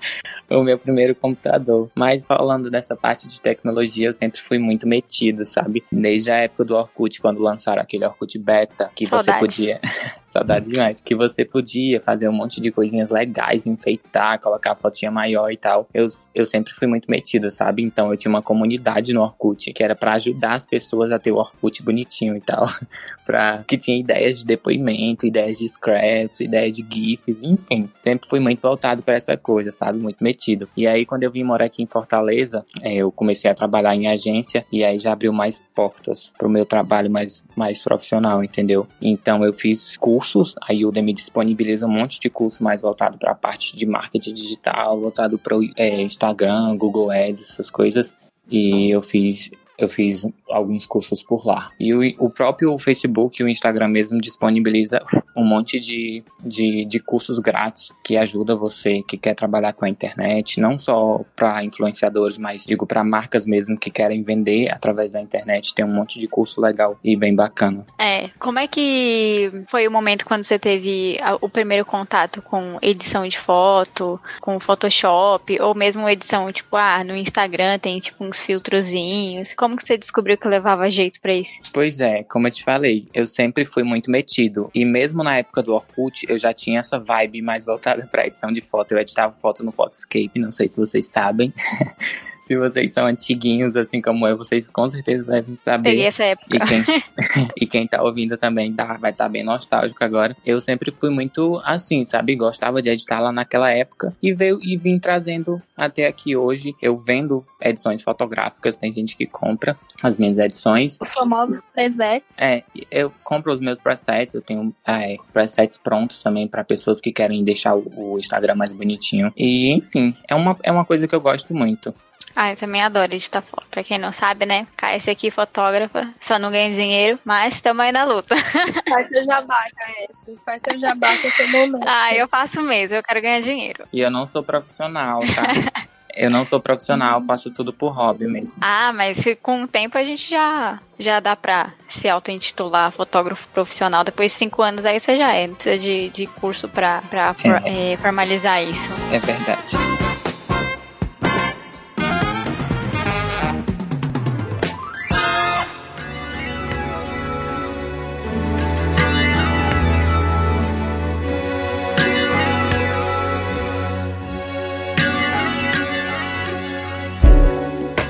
[0.50, 1.90] o meu primeiro computador.
[1.94, 5.84] Mas falando dessa parte de tecnologia, eu sempre fui muito metido, sabe?
[5.90, 9.34] Desde a época do Orkut, quando lançaram aquele Orkut Beta, que Saudades.
[9.34, 9.80] você podia.
[10.32, 10.96] Saudade demais.
[11.04, 15.58] Que você podia fazer um monte de coisinhas legais, enfeitar, colocar a fotinha maior e
[15.58, 15.86] tal.
[15.92, 17.82] Eu, eu sempre fui muito metido, sabe?
[17.82, 21.32] Então eu tinha uma comunidade no Orkut que era pra ajudar as pessoas a ter
[21.32, 22.64] o Orkut bonitinho e tal.
[23.26, 24.91] pra, que tinha ideias de depoimento,
[25.24, 27.88] ideias de scraps, ideias de GIFs, enfim.
[27.98, 29.98] Sempre fui muito voltado pra essa coisa, sabe?
[29.98, 30.68] Muito metido.
[30.76, 34.08] E aí, quando eu vim morar aqui em Fortaleza, é, eu comecei a trabalhar em
[34.08, 38.86] agência e aí já abriu mais portas pro meu trabalho mais, mais profissional, entendeu?
[39.00, 43.34] Então eu fiz cursos, a Udemy disponibiliza um monte de curso mais voltado para a
[43.34, 48.14] parte de marketing digital, voltado para o Instagram, Google Ads, essas coisas.
[48.50, 51.70] E eu fiz eu fiz alguns cursos por lá.
[51.78, 55.02] E o, o próprio Facebook e o Instagram mesmo disponibiliza
[55.36, 59.88] um monte de, de, de cursos grátis que ajuda você que quer trabalhar com a
[59.88, 65.20] internet, não só para influenciadores, mas digo para marcas mesmo que querem vender através da
[65.20, 65.74] internet.
[65.74, 67.86] Tem um monte de curso legal e bem bacana.
[67.98, 73.26] É, como é que foi o momento quando você teve o primeiro contato com edição
[73.26, 79.54] de foto, com Photoshop, ou mesmo edição, tipo, ah, no Instagram tem tipo uns filtrozinhos.
[79.54, 81.52] Como que você descobriu que levava jeito pra isso?
[81.72, 84.70] Pois é, como eu te falei, eu sempre fui muito metido.
[84.74, 88.52] E mesmo na época do Orkut, eu já tinha essa vibe mais voltada pra edição
[88.52, 88.92] de foto.
[88.92, 91.52] Eu editava foto no Photoscape, não sei se vocês sabem.
[92.52, 95.90] se vocês são antiguinhos, assim como eu, vocês com certeza devem saber.
[95.90, 96.56] Peguei essa época.
[96.56, 96.84] E quem,
[97.62, 100.36] e quem tá ouvindo também tá, vai estar bem nostálgico agora.
[100.44, 102.36] Eu sempre fui muito assim, sabe?
[102.36, 106.74] Gostava de editar lá naquela época e veio e vim trazendo até aqui hoje.
[106.82, 110.98] Eu vendo edições fotográficas, tem gente que compra as minhas edições.
[111.00, 112.26] Os famosos presets.
[112.36, 117.12] É, eu compro os meus presets, eu tenho é, presets prontos também para pessoas que
[117.12, 119.32] querem deixar o, o Instagram mais bonitinho.
[119.36, 121.94] E enfim, é uma, é uma coisa que eu gosto muito.
[122.34, 123.66] Ah, eu também adoro editar foto.
[123.70, 124.66] Pra quem não sabe, né?
[124.76, 128.34] KS aqui, fotógrafa, só não ganha dinheiro, mas estamos aí na luta.
[128.88, 130.38] Faz seu jabá, Caio.
[130.44, 131.84] Faz seu jabá com seu momento.
[131.86, 133.84] Ah, eu faço mesmo, eu quero ganhar dinheiro.
[133.92, 135.82] E eu não sou profissional, tá?
[136.14, 138.58] eu não sou profissional, faço tudo por hobby mesmo.
[138.60, 144.04] Ah, mas com o tempo a gente já, já dá pra se auto-intitular fotógrafo profissional.
[144.04, 145.46] Depois de cinco anos aí você já é.
[145.46, 148.90] Não precisa de, de curso pra, pra for- eh, formalizar isso.
[149.12, 149.76] É verdade.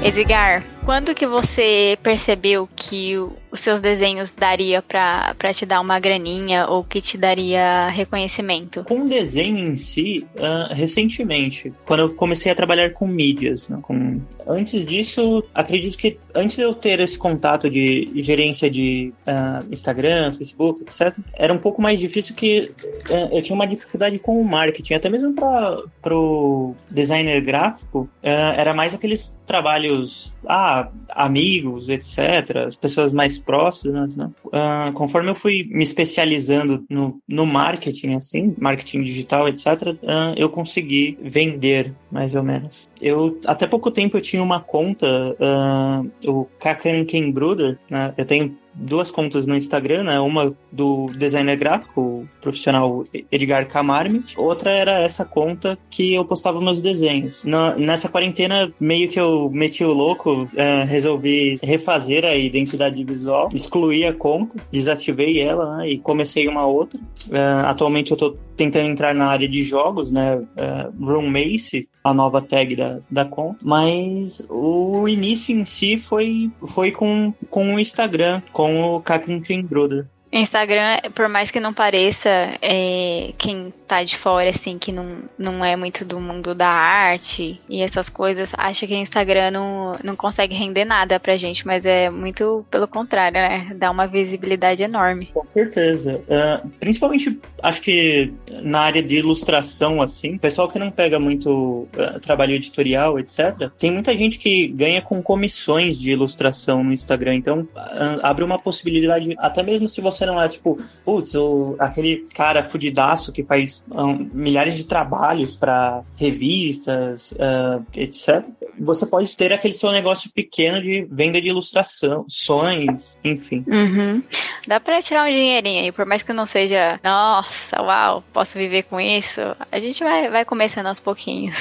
[0.04, 6.00] Edgar, quando que você percebeu que o- os seus desenhos daria pra te dar uma
[6.00, 8.82] graninha ou que te daria reconhecimento?
[8.84, 13.78] Com o desenho em si, ah, recentemente, quando eu comecei a trabalhar com mídias, né,
[13.82, 14.20] com...
[14.46, 20.32] antes disso, acredito que antes de eu ter esse contato de gerência de ah, Instagram,
[20.32, 22.72] Facebook, etc., era um pouco mais difícil que
[23.10, 28.72] ah, eu tinha uma dificuldade com o marketing, até mesmo para o designer gráfico, era
[28.72, 34.30] mais aqueles trabalhos, ah, amigos, etc., pessoas mais próximas, né?
[34.52, 40.48] Ah, conforme eu fui me especializando no, no marketing, assim, marketing digital, etc., ah, eu
[40.48, 42.88] consegui vender, mais ou menos.
[43.00, 48.14] Eu, até pouco tempo, eu tinha uma conta, ah, o Kakan Ken Bruder, né?
[48.16, 50.20] Eu tenho duas contas no Instagram, né?
[50.20, 54.34] Uma do designer gráfico, profissional Edgar Camarmit.
[54.38, 57.44] Outra era essa conta que eu postava meus desenhos.
[57.44, 63.50] Na- nessa quarentena, meio que eu meti o louco, eh, resolvi refazer a identidade visual,
[63.54, 67.00] excluí a conta, desativei ela né, e comecei uma outra.
[67.30, 70.42] Eh, atualmente eu tô tentando entrar na área de jogos, né?
[70.56, 73.58] eh, Room Mace, a nova tag da, da conta.
[73.62, 80.06] Mas o início em si foi, foi com, com o Instagram, com o Kakin Brother.
[80.32, 82.28] Instagram, por mais que não pareça,
[82.62, 87.60] é, quem tá de fora, assim, que não, não é muito do mundo da arte
[87.68, 92.08] e essas coisas, acha que Instagram não, não consegue render nada pra gente, mas é
[92.08, 93.72] muito pelo contrário, né?
[93.76, 95.28] Dá uma visibilidade enorme.
[95.34, 96.22] Com certeza.
[96.30, 102.18] Ah, principalmente, acho que na área de ilustração, assim, pessoal que não pega muito ah,
[102.18, 107.34] trabalho editorial, etc., tem muita gente que ganha com comissões de ilustração no Instagram.
[107.34, 111.74] Então, ah, abre uma possibilidade, até mesmo se você você não é tipo, putz, o,
[111.78, 118.44] aquele cara fudidaço que faz um, milhares de trabalhos para revistas, uh, etc.
[118.78, 123.64] Você pode ter aquele seu negócio pequeno de venda de ilustração, sonhos, enfim.
[123.66, 124.22] Uhum.
[124.66, 128.84] Dá pra tirar um dinheirinho aí, por mais que não seja, nossa, uau, posso viver
[128.84, 129.40] com isso.
[129.70, 131.56] A gente vai, vai começando aos pouquinhos.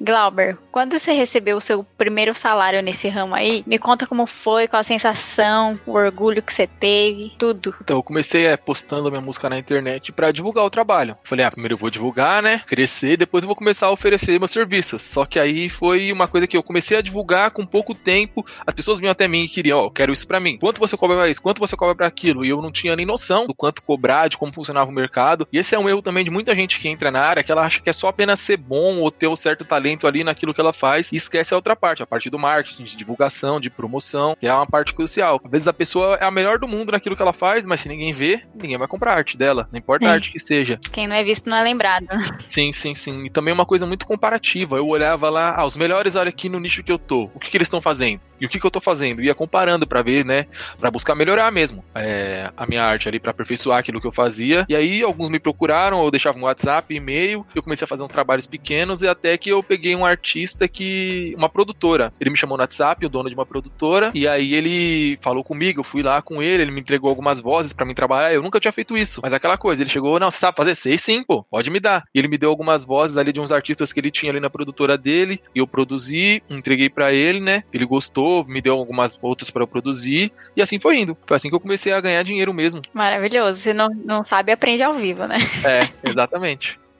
[0.00, 4.66] Glauber, quando você recebeu o seu primeiro salário nesse ramo aí, me conta como foi,
[4.66, 7.74] qual a sensação, o orgulho que você teve, tudo.
[7.80, 11.16] Então, eu comecei é, postando minha música na internet para divulgar o trabalho.
[11.22, 12.62] Falei, ah, primeiro eu vou divulgar, né?
[12.66, 15.02] Crescer, depois eu vou começar a oferecer meus serviços.
[15.02, 18.44] Só que aí foi uma coisa que eu comecei a divulgar com pouco tempo.
[18.66, 20.58] As pessoas vinham até mim e queriam, ó, oh, quero isso para mim.
[20.58, 21.42] Quanto você cobra pra isso?
[21.42, 22.44] Quanto você cobra para aquilo?
[22.44, 25.46] E eu não tinha nem noção do quanto cobrar, de como funcionava o mercado.
[25.52, 27.64] E esse é um erro também de muita gente que entra na área, que ela
[27.64, 30.60] acha que é só apenas ser bom ou ter um certo talento ali naquilo que
[30.60, 34.36] ela faz e esquece a outra parte, a parte do marketing, de divulgação, de promoção,
[34.38, 35.40] que é uma parte crucial.
[35.44, 37.88] Às vezes a pessoa é a melhor do mundo naquilo que ela faz, mas se
[37.88, 40.78] ninguém vê, ninguém vai comprar a arte dela, não importa a arte que seja.
[40.90, 42.06] Quem não é visto não é lembrado.
[42.54, 43.24] Sim, sim, sim.
[43.24, 44.76] E também uma coisa muito comparativa.
[44.76, 47.30] Eu olhava lá, ah, os melhores, olha aqui no nicho que eu tô.
[47.34, 48.20] O que, que eles estão fazendo?
[48.42, 49.22] E o que, que eu tô fazendo?
[49.22, 50.46] Ia comparando para ver, né?
[50.76, 54.66] Para buscar melhorar mesmo é, a minha arte ali, para aperfeiçoar aquilo que eu fazia.
[54.68, 57.46] E aí alguns me procuraram, ou deixavam um WhatsApp, e-mail.
[57.54, 61.32] Eu comecei a fazer uns trabalhos pequenos e até que eu peguei um artista que.
[61.36, 62.12] uma produtora.
[62.20, 64.10] Ele me chamou no WhatsApp, o dono de uma produtora.
[64.12, 67.72] E aí ele falou comigo, eu fui lá com ele, ele me entregou algumas vozes
[67.72, 68.34] para mim trabalhar.
[68.34, 69.20] Eu nunca tinha feito isso.
[69.22, 70.74] Mas aquela coisa, ele chegou, não, você sabe fazer?
[70.74, 72.02] Sei sim, pô, pode me dar.
[72.12, 74.50] E ele me deu algumas vozes ali de uns artistas que ele tinha ali na
[74.50, 75.40] produtora dele.
[75.54, 77.62] E eu produzi, entreguei para ele, né?
[77.72, 80.32] Ele gostou, me deu algumas outras para eu produzir.
[80.56, 81.16] E assim foi indo.
[81.26, 82.82] Foi assim que eu comecei a ganhar dinheiro mesmo.
[82.92, 83.60] Maravilhoso.
[83.60, 85.38] Você não, não sabe, aprende ao vivo, né?
[85.64, 86.78] É, exatamente.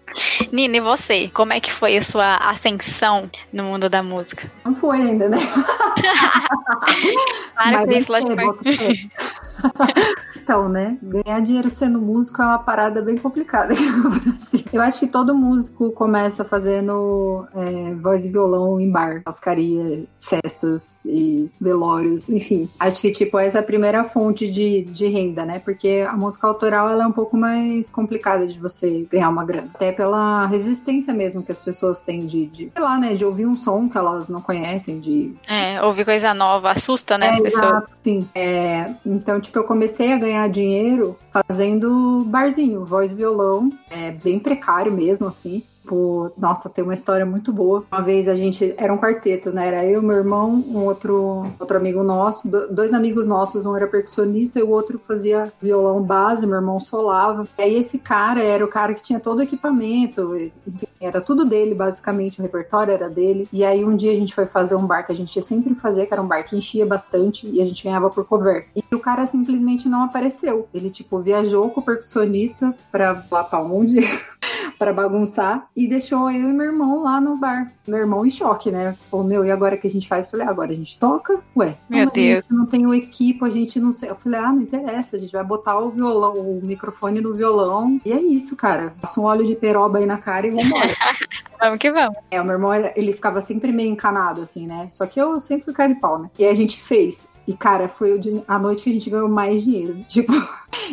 [0.51, 1.29] Nina, e você?
[1.29, 4.51] Como é que foi a sua ascensão no mundo da música?
[4.65, 5.39] Não foi ainda, né?
[7.55, 8.13] Para com isso,
[10.43, 10.99] Então, né?
[11.01, 14.65] Ganhar dinheiro sendo músico é uma parada bem complicada aqui no Brasil.
[14.73, 21.01] Eu acho que todo músico começa fazendo é, voz e violão em bar, cascaria, festas
[21.05, 22.69] e velórios, enfim.
[22.81, 25.61] Acho que, tipo, essa é a primeira fonte de, de renda, né?
[25.61, 29.71] Porque a música autoral ela é um pouco mais complicada de você ganhar uma grana.
[29.73, 33.15] Até pela resistência mesmo que as pessoas têm de, de sei lá, né?
[33.15, 35.33] De ouvir um som que elas não conhecem, de.
[35.47, 37.29] É, ouvir coisa nova, assusta, né?
[37.29, 37.85] É, as pessoas.
[38.03, 38.29] Sim.
[38.35, 43.73] É, então, tipo, eu comecei a ganhar dinheiro fazendo barzinho, voz e violão.
[43.89, 45.63] É bem precário mesmo, assim.
[45.83, 47.85] Tipo, nossa, tem uma história muito boa.
[47.91, 49.67] Uma vez a gente era um quarteto, né?
[49.67, 54.61] Era eu, meu irmão, um outro, outro amigo nosso, dois amigos nossos, um era percussionista
[54.61, 57.47] e o outro fazia violão base, meu irmão solava.
[57.59, 61.45] E aí esse cara era o cara que tinha todo o equipamento, enfim, era tudo
[61.45, 63.49] dele, basicamente, o repertório era dele.
[63.53, 65.75] E aí um dia a gente foi fazer um bar que a gente ia sempre
[65.75, 68.67] fazer, que era um bar que enchia bastante e a gente ganhava por cover.
[68.77, 70.69] E o cara simplesmente não apareceu.
[70.73, 74.01] Ele, tipo, viajou com o percussionista pra lá pra onde?
[74.79, 77.73] para bagunçar e deixou eu e meu irmão lá no bar.
[77.87, 78.97] Meu irmão em choque, né?
[79.11, 80.27] Falou, meu, e agora que a gente faz?
[80.27, 81.41] Eu falei, ah, agora a gente toca?
[81.57, 82.45] Ué, meu não, Deus.
[82.51, 84.11] não tem o equipo, a gente não sei.
[84.11, 88.01] Eu falei, ah, não interessa, a gente vai botar o violão, o microfone no violão.
[88.05, 88.95] E é isso, cara.
[89.01, 90.95] Passa um óleo de peroba aí na cara e vambora.
[91.59, 92.17] vamos que vamos.
[92.31, 94.89] É, o meu irmão, ele ficava sempre meio encanado, assim, né?
[94.93, 96.31] Só que eu sempre fui cara de pau, né?
[96.39, 97.32] E aí a gente fez.
[97.47, 99.97] E, cara, foi a noite que a gente ganhou mais dinheiro.
[100.09, 100.33] Tipo,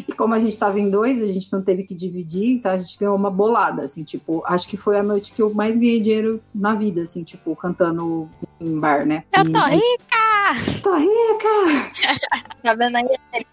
[0.07, 2.77] e como a gente tava em dois, a gente não teve que dividir, então a
[2.77, 5.99] gente ganhou uma bolada, assim, tipo, acho que foi a noite que eu mais ganhei
[5.99, 9.23] dinheiro na vida, assim, tipo, cantando em bar, né?
[9.35, 9.75] Eu tô e...
[9.75, 10.81] rica!
[10.81, 12.31] Tô rica!
[12.63, 13.45] tá vendo aí?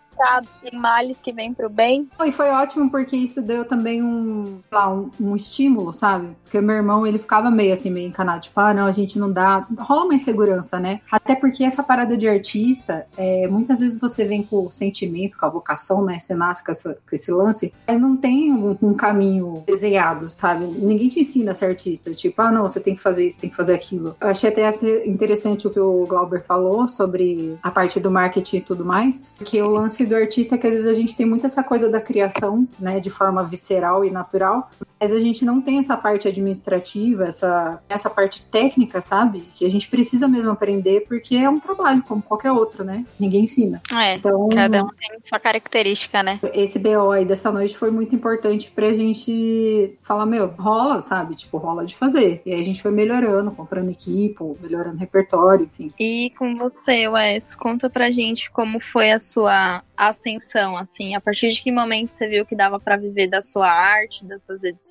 [0.62, 2.08] Tem males que vêm pro bem.
[2.24, 6.28] E foi ótimo porque isso deu também um, lá, um, um, estímulo, sabe?
[6.44, 9.30] Porque meu irmão, ele ficava meio assim, meio encanado, tipo, ah, não, a gente não
[9.30, 9.66] dá.
[9.78, 11.00] Rola uma insegurança, né?
[11.10, 15.46] Até porque essa parada de artista, é, muitas vezes você vem com o sentimento, com
[15.46, 16.18] a vocação, né?
[16.18, 20.64] Você nasce com, essa, com esse lance, mas não tem um, um, caminho desenhado, sabe?
[20.64, 22.12] Ninguém te ensina a ser artista.
[22.12, 24.16] Tipo, ah, não, você tem que fazer isso, tem que fazer aquilo.
[24.20, 28.60] Eu achei até interessante o que o Glauber falou sobre a parte do marketing e
[28.60, 31.62] tudo mais, porque o lance do artista que às vezes a gente tem muito essa
[31.62, 35.96] coisa da criação, né, de forma visceral e natural, mas a gente não tem essa
[35.96, 39.42] parte administrativa, essa, essa parte técnica, sabe?
[39.54, 43.04] Que a gente precisa mesmo aprender, porque é um trabalho como qualquer outro, né?
[43.18, 43.82] Ninguém ensina.
[43.92, 46.40] É, então, cada um tem sua característica, né?
[46.54, 51.34] Esse BO aí dessa noite foi muito importante pra gente falar, meu, rola, sabe?
[51.34, 52.40] Tipo, rola de fazer.
[52.46, 55.92] E aí a gente foi melhorando, comprando equipe, melhorando repertório, enfim.
[55.98, 61.50] E com você, Wes, conta pra gente como foi a sua ascensão, assim, a partir
[61.50, 64.85] de que momento você viu que dava para viver da sua arte, das suas edições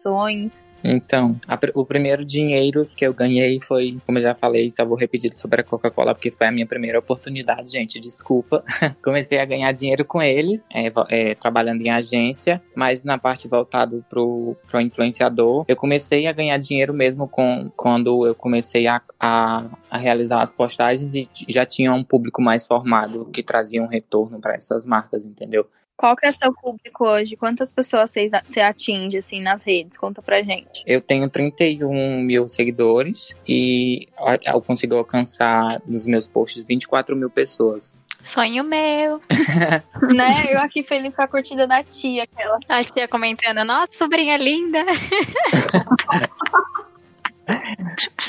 [0.83, 4.97] Então, a, o primeiro dinheiro que eu ganhei foi, como eu já falei, só vou
[4.97, 8.63] repetir sobre a Coca-Cola, porque foi a minha primeira oportunidade, gente, desculpa.
[9.03, 14.03] Comecei a ganhar dinheiro com eles, é, é, trabalhando em agência, mas na parte voltada
[14.09, 19.65] pro, pro influenciador, eu comecei a ganhar dinheiro mesmo com quando eu comecei a, a,
[19.89, 24.39] a realizar as postagens e já tinha um público mais formado que trazia um retorno
[24.39, 25.67] para essas marcas, entendeu?
[25.97, 27.37] Qual que é seu público hoje?
[27.37, 28.13] Quantas pessoas
[28.43, 29.97] você atinge, assim, nas redes?
[29.97, 30.83] Conta pra gente.
[30.85, 34.07] Eu tenho 31 mil seguidores e
[34.43, 37.97] eu consigo alcançar nos meus posts 24 mil pessoas.
[38.23, 39.21] Sonho meu.
[40.13, 40.51] né?
[40.51, 42.23] Eu aqui feliz com a curtida da tia.
[42.23, 42.59] Aquela.
[42.67, 44.83] A tia comentando, nossa, sobrinha linda.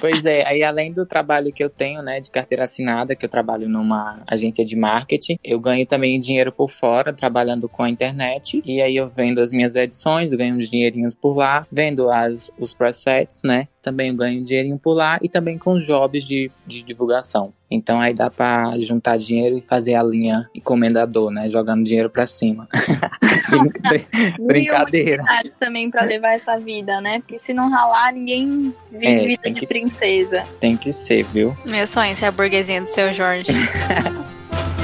[0.01, 3.29] Pois é, aí além do trabalho que eu tenho, né, de carteira assinada, que eu
[3.29, 8.63] trabalho numa agência de marketing, eu ganho também dinheiro por fora, trabalhando com a internet,
[8.65, 12.75] e aí eu vendo as minhas edições, ganho uns dinheirinhos por lá, vendo as, os
[12.75, 17.53] presets, né, também ganho dinheirinho por lá, e também com jobs de, de divulgação.
[17.71, 21.49] Então aí dá para juntar dinheiro e fazer a linha encomendador, né?
[21.49, 22.69] Jogando dinheiro para cima.
[24.45, 25.23] Brincadeira.
[25.45, 27.21] E também para levar essa vida, né?
[27.21, 30.45] Porque se não ralar, ninguém vive é, vida de que, princesa.
[30.59, 31.57] Tem que ser, viu?
[31.65, 33.53] Meu sonho é ser a burguesinha do seu Jorge.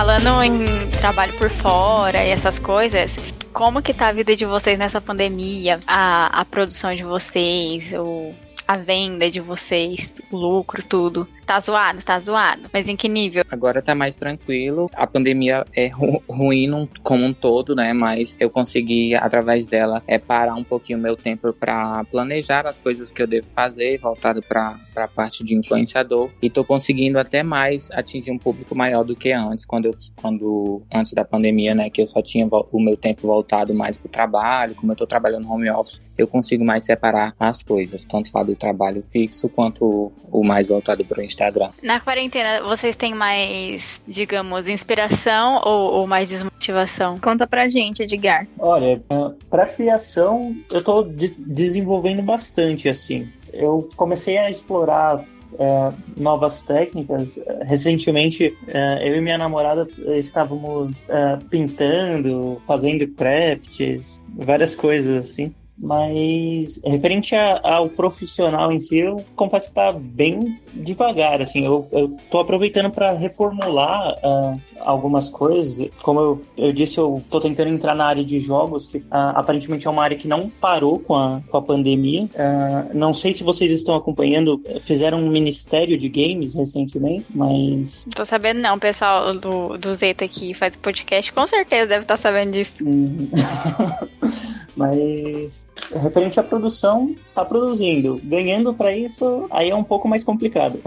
[0.00, 3.14] Falando em trabalho por fora e essas coisas,
[3.52, 5.78] como que tá a vida de vocês nessa pandemia?
[5.86, 8.32] A, a produção de vocês, o,
[8.66, 11.28] a venda de vocês, o lucro, tudo.
[11.50, 12.70] Tá zoado, tá zoado.
[12.72, 13.42] Mas em que nível?
[13.50, 14.88] Agora tá mais tranquilo.
[14.94, 17.92] A pandemia é ru ruim como um todo, né?
[17.92, 23.10] Mas eu consegui, através dela, é parar um pouquinho meu tempo para planejar as coisas
[23.10, 26.30] que eu devo fazer, voltado para a parte de influenciador.
[26.40, 30.84] E tô conseguindo até mais atingir um público maior do que antes, quando eu, quando
[30.94, 31.90] antes da pandemia, né?
[31.90, 34.76] Que eu só tinha o meu tempo voltado mais pro trabalho.
[34.76, 38.54] Como eu tô trabalhando home office, eu consigo mais separar as coisas, tanto lá do
[38.54, 41.70] trabalho fixo quanto o mais voltado pro Instagram Instagram.
[41.82, 47.18] Na quarentena, vocês têm mais, digamos, inspiração ou, ou mais desmotivação?
[47.18, 48.46] Conta pra gente, Edgar.
[48.58, 49.02] Olha,
[49.48, 53.28] pra criação, eu tô de desenvolvendo bastante, assim.
[53.52, 55.24] Eu comecei a explorar
[55.58, 57.38] é, novas técnicas.
[57.62, 59.88] Recentemente, é, eu e minha namorada
[60.18, 65.54] estávamos é, pintando, fazendo crafts, várias coisas assim.
[65.80, 71.64] Mas referente a, ao profissional em si, eu confesso que tá bem devagar, assim.
[71.64, 75.88] Eu, eu tô aproveitando para reformular uh, algumas coisas.
[76.02, 79.86] Como eu, eu disse, eu tô tentando entrar na área de jogos, que uh, aparentemente
[79.86, 82.24] é uma área que não parou com a, com a pandemia.
[82.24, 88.04] Uh, não sei se vocês estão acompanhando, fizeram um ministério de games recentemente, mas.
[88.04, 88.76] Não tô sabendo, não.
[88.76, 92.84] O pessoal do, do Zeta que faz podcast com certeza deve estar tá sabendo disso.
[92.84, 93.30] Uhum.
[94.76, 95.68] Mas
[95.98, 98.20] referente à produção, tá produzindo.
[98.22, 100.80] Ganhando para isso, aí é um pouco mais complicado.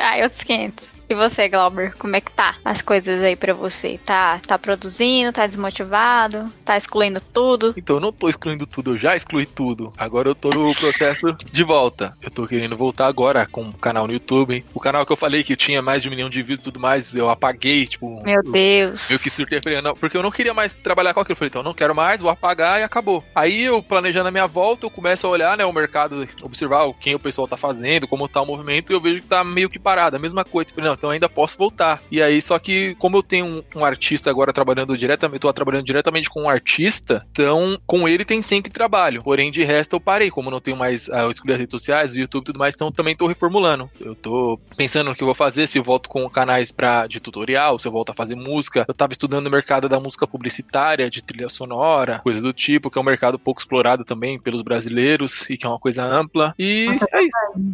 [0.00, 0.98] aí eu esquento.
[1.10, 3.98] E você, Glauber, como é que tá as coisas aí para você?
[4.04, 7.72] Tá, tá produzindo, tá desmotivado, tá excluindo tudo?
[7.78, 9.90] Então, eu não tô excluindo tudo, eu já excluí tudo.
[9.96, 12.14] Agora eu tô no processo de volta.
[12.20, 14.62] Eu tô querendo voltar agora com o canal no YouTube.
[14.74, 16.78] O canal que eu falei que tinha mais de um milhão de views e tudo
[16.78, 18.22] mais, eu apaguei, tipo.
[18.22, 19.08] Meu Deus.
[19.08, 21.32] Eu que surtei, não, porque eu não queria mais trabalhar com aquilo.
[21.32, 23.24] Eu falei, então eu não quero mais, vou apagar e acabou.
[23.34, 27.14] Aí eu planejando a minha volta, eu começo a olhar, né, o mercado, observar quem
[27.14, 29.78] o pessoal tá fazendo, como tá o movimento, e eu vejo que tá meio que
[29.78, 30.16] parado.
[30.16, 30.70] A mesma coisa.
[30.74, 32.00] Falei, não, então ainda posso voltar.
[32.10, 35.84] E aí, só que como eu tenho um, um artista agora trabalhando diretamente, tô trabalhando
[35.84, 39.22] diretamente com um artista, então com ele tem sempre trabalho.
[39.22, 42.14] Porém, de resto eu parei, como não tenho mais, ah, eu escolhi as redes sociais,
[42.14, 43.90] o YouTube e tudo mais, então também tô reformulando.
[44.00, 47.20] Eu tô pensando no que eu vou fazer, se eu volto com canais pra, de
[47.20, 48.84] tutorial, se eu volto a fazer música.
[48.86, 52.98] Eu tava estudando o mercado da música publicitária, de trilha sonora, coisa do tipo, que
[52.98, 56.54] é um mercado pouco explorado também pelos brasileiros e que é uma coisa ampla.
[56.58, 57.18] E Nossa, é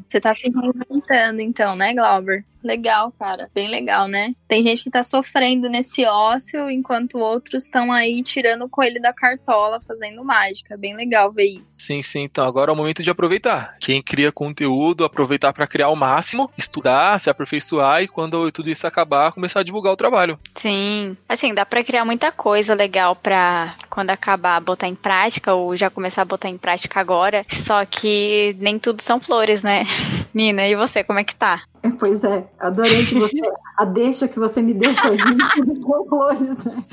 [0.09, 2.45] Você tá se reinventando então, né, Glauber?
[2.65, 3.51] Legal, cara.
[3.55, 4.35] Bem legal, né?
[4.49, 9.13] Tem gente que tá sofrendo nesse ócio, enquanto outros estão aí tirando o coelho da
[9.13, 10.77] cartola, fazendo mágica.
[10.77, 11.83] Bem legal ver isso.
[11.83, 12.23] Sim, sim.
[12.23, 13.77] Então agora é o momento de aproveitar.
[13.79, 18.87] Quem cria conteúdo, aproveitar para criar o máximo, estudar, se aperfeiçoar e quando tudo isso
[18.87, 20.39] acabar, começar a divulgar o trabalho.
[20.55, 21.17] Sim.
[21.29, 25.91] Assim, dá para criar muita coisa legal para quando acabar botar em prática ou já
[25.91, 27.45] começar a botar em prática agora.
[27.51, 29.85] Só que nem tudo são flores, né?
[30.33, 31.63] Nina, e você, como é que tá?
[31.99, 33.41] Pois é, adorei que você.
[33.77, 35.17] a deixa que você me deu foi
[35.65, 36.85] muito flores, né?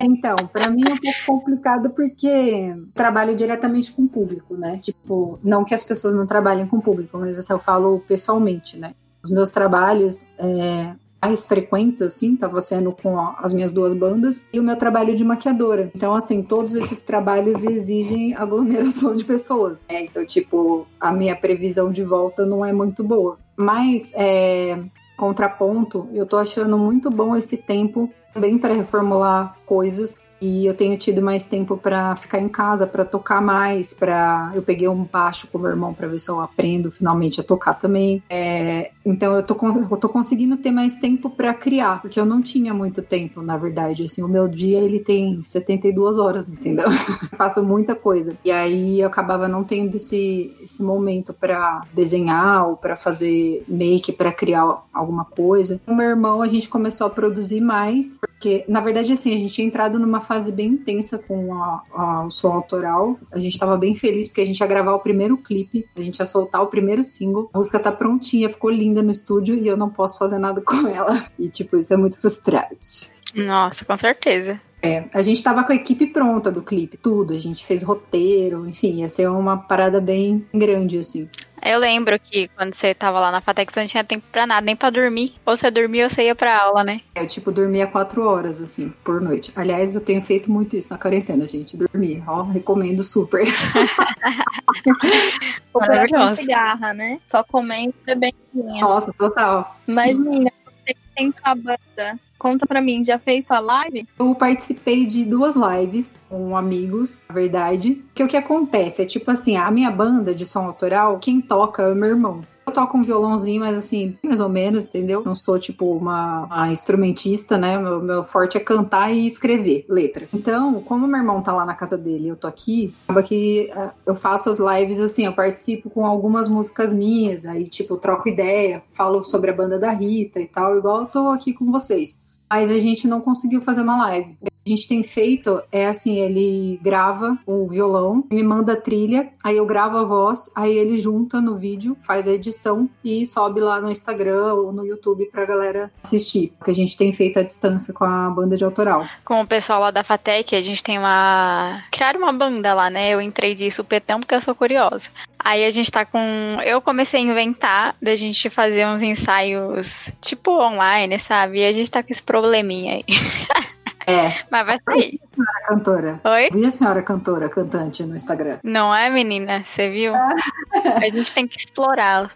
[0.00, 4.78] Então, para mim é um pouco complicado porque trabalho diretamente com o público, né?
[4.78, 8.78] Tipo, não que as pessoas não trabalhem com o público, mas assim, eu falo pessoalmente,
[8.78, 8.94] né?
[9.26, 14.60] os meus trabalhos é, mais frequentes, assim, estava sendo com as minhas duas bandas, e
[14.60, 15.90] o meu trabalho de maquiadora.
[15.94, 19.86] Então, assim, todos esses trabalhos exigem aglomeração de pessoas.
[19.88, 20.04] Né?
[20.04, 23.38] Então, tipo, a minha previsão de volta não é muito boa.
[23.56, 24.78] Mas, é,
[25.16, 30.96] contraponto, eu tô achando muito bom esse tempo também para reformular coisas e eu tenho
[30.98, 35.48] tido mais tempo para ficar em casa, para tocar mais, para eu peguei um baixo
[35.48, 38.22] com meu irmão para ver se eu aprendo finalmente a tocar também.
[38.28, 39.56] É, então eu tô,
[39.90, 43.56] eu tô conseguindo ter mais tempo para criar, porque eu não tinha muito tempo, na
[43.56, 44.04] verdade.
[44.04, 46.86] Assim, o meu dia ele tem 72 horas, entendeu?
[47.34, 48.36] faço muita coisa.
[48.44, 54.12] E aí eu acabava não tendo esse, esse momento para desenhar ou para fazer make,
[54.12, 55.80] para criar alguma coisa.
[55.86, 59.54] Com meu irmão a gente começou a produzir mais, porque na verdade assim, a gente
[59.54, 63.18] tinha entrado numa fase bem intensa com a, a, o som autoral.
[63.32, 66.18] A gente estava bem feliz porque a gente ia gravar o primeiro clipe, a gente
[66.18, 67.50] ia soltar o primeiro single.
[67.52, 70.86] A música tá prontinha, ficou linda no estúdio e eu não posso fazer nada com
[70.86, 71.24] ela.
[71.38, 73.12] E, tipo, isso é muito frustrante.
[73.34, 74.60] Nossa, com certeza.
[74.82, 77.32] É, a gente tava com a equipe pronta do clipe, tudo.
[77.32, 81.28] A gente fez roteiro, enfim, ia ser uma parada bem grande, assim.
[81.62, 84.64] Eu lembro que quando você tava lá na Fatex, você não tinha tempo pra nada,
[84.64, 85.34] nem pra dormir.
[85.44, 87.00] Ou você dormia ou você ia pra aula, né?
[87.14, 89.52] Eu, tipo, dormia quatro horas, assim, por noite.
[89.56, 92.22] Aliás, eu tenho feito muito isso na quarentena, gente, dormir.
[92.26, 93.44] Ó, recomendo super.
[95.72, 97.20] Operação cigarra, né?
[97.24, 98.36] Só comendo e bebendo.
[98.54, 99.76] Nossa, total.
[99.86, 104.06] Mas, menina, você tem sua banda Conta pra mim, já fez sua live?
[104.18, 108.02] Eu participei de duas lives com amigos, na verdade.
[108.14, 111.82] Que o que acontece é tipo assim, a minha banda de som autoral, quem toca
[111.82, 112.42] é o meu irmão.
[112.66, 115.22] Eu toco um violãozinho, mas assim, mais ou menos, entendeu?
[115.24, 117.78] Não sou, tipo, uma, uma instrumentista, né?
[117.78, 120.28] Meu, meu forte é cantar e escrever letra.
[120.34, 123.70] Então, como meu irmão tá lá na casa dele e eu tô aqui, acaba que
[123.72, 128.28] uh, eu faço as lives assim, eu participo com algumas músicas minhas, aí, tipo, troco
[128.28, 132.25] ideia, falo sobre a banda da Rita e tal, igual eu tô aqui com vocês
[132.48, 134.36] mas a gente não conseguiu fazer uma live.
[134.66, 139.58] A gente tem feito é assim, ele grava o violão, me manda a trilha, aí
[139.58, 143.80] eu gravo a voz, aí ele junta no vídeo, faz a edição e sobe lá
[143.80, 146.52] no Instagram ou no YouTube pra galera assistir.
[146.64, 149.06] Que a gente tem feito à distância com a banda de autoral.
[149.24, 151.84] Com o pessoal lá da Fatec, a gente tem uma.
[151.92, 153.10] Criaram uma banda lá, né?
[153.10, 155.08] Eu entrei de supetão porque eu sou curiosa.
[155.38, 156.18] Aí a gente tá com.
[156.64, 161.60] Eu comecei a inventar da gente fazer uns ensaios tipo online, sabe?
[161.60, 163.04] E a gente tá com esse probleminha aí.
[164.06, 164.32] É.
[164.50, 165.20] Mas vai sair.
[165.20, 166.20] a senhora cantora.
[166.24, 166.48] Oi?
[166.52, 168.58] Vi a senhora cantora, cantante no Instagram.
[168.62, 169.64] Não é, menina?
[169.64, 170.12] Você viu?
[170.14, 172.30] a gente tem que explorar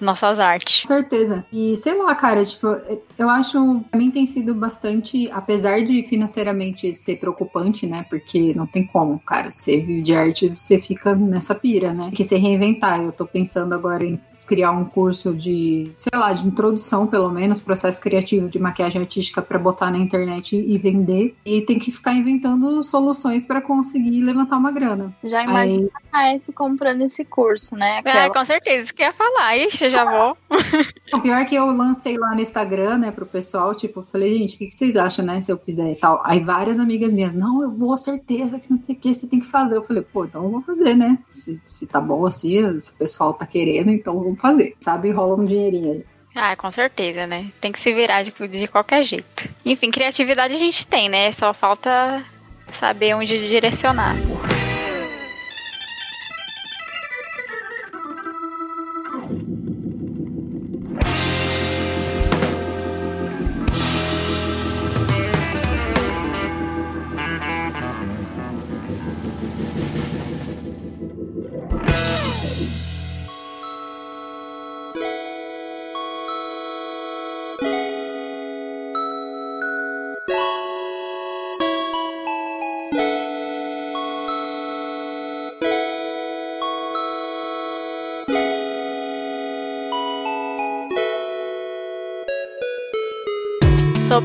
[0.00, 0.82] nossas artes.
[0.82, 1.46] Com certeza.
[1.52, 2.66] E sei lá, cara, tipo,
[3.16, 8.04] eu acho, pra mim tem sido bastante, apesar de financeiramente ser preocupante, né?
[8.10, 12.10] Porque não tem como, cara, você vive de arte, você fica nessa pira, né?
[12.12, 13.00] Que se reinventar.
[13.00, 17.60] Eu tô pensando agora em criar um curso de, sei lá, de introdução, pelo menos,
[17.60, 21.34] processo criativo de maquiagem artística para botar na internet e vender.
[21.44, 25.14] E tem que ficar inventando soluções para conseguir levantar uma grana.
[25.22, 26.30] Já imagina Aí...
[26.30, 27.98] a S comprando esse curso, né?
[27.98, 28.24] Aquela...
[28.24, 28.84] É, com certeza.
[28.84, 29.56] Isso que ia falar.
[29.56, 30.36] Ixi, já vou.
[31.14, 34.56] o pior é que eu lancei lá no Instagram, né, pro pessoal, tipo, falei, gente,
[34.56, 36.20] o que, que vocês acham, né, se eu fizer e tal?
[36.24, 39.40] Aí várias amigas minhas, não, eu vou, certeza que não sei o que, você tem
[39.40, 39.76] que fazer.
[39.76, 41.18] Eu falei, pô, então eu vou fazer, né?
[41.28, 45.10] Se, se tá bom assim, se o pessoal tá querendo, então fazer, sabe?
[45.10, 46.04] Rola um dinheirinho aí.
[46.34, 47.50] Ah, com certeza, né?
[47.60, 49.48] Tem que se virar de, de qualquer jeito.
[49.64, 51.30] Enfim, criatividade a gente tem, né?
[51.32, 52.24] Só falta
[52.72, 54.16] saber onde direcionar.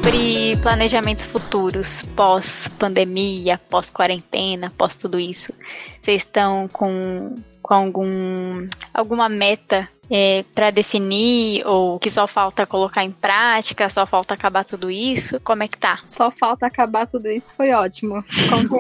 [0.08, 5.52] Sobre planejamentos futuros, pós-pandemia, pós-quarentena, pós tudo isso.
[6.00, 13.04] Vocês estão com, com algum, alguma meta é, para definir ou que só falta colocar
[13.04, 15.40] em prática, só falta acabar tudo isso?
[15.42, 16.00] Como é que tá?
[16.08, 18.24] Só falta acabar tudo isso foi ótimo.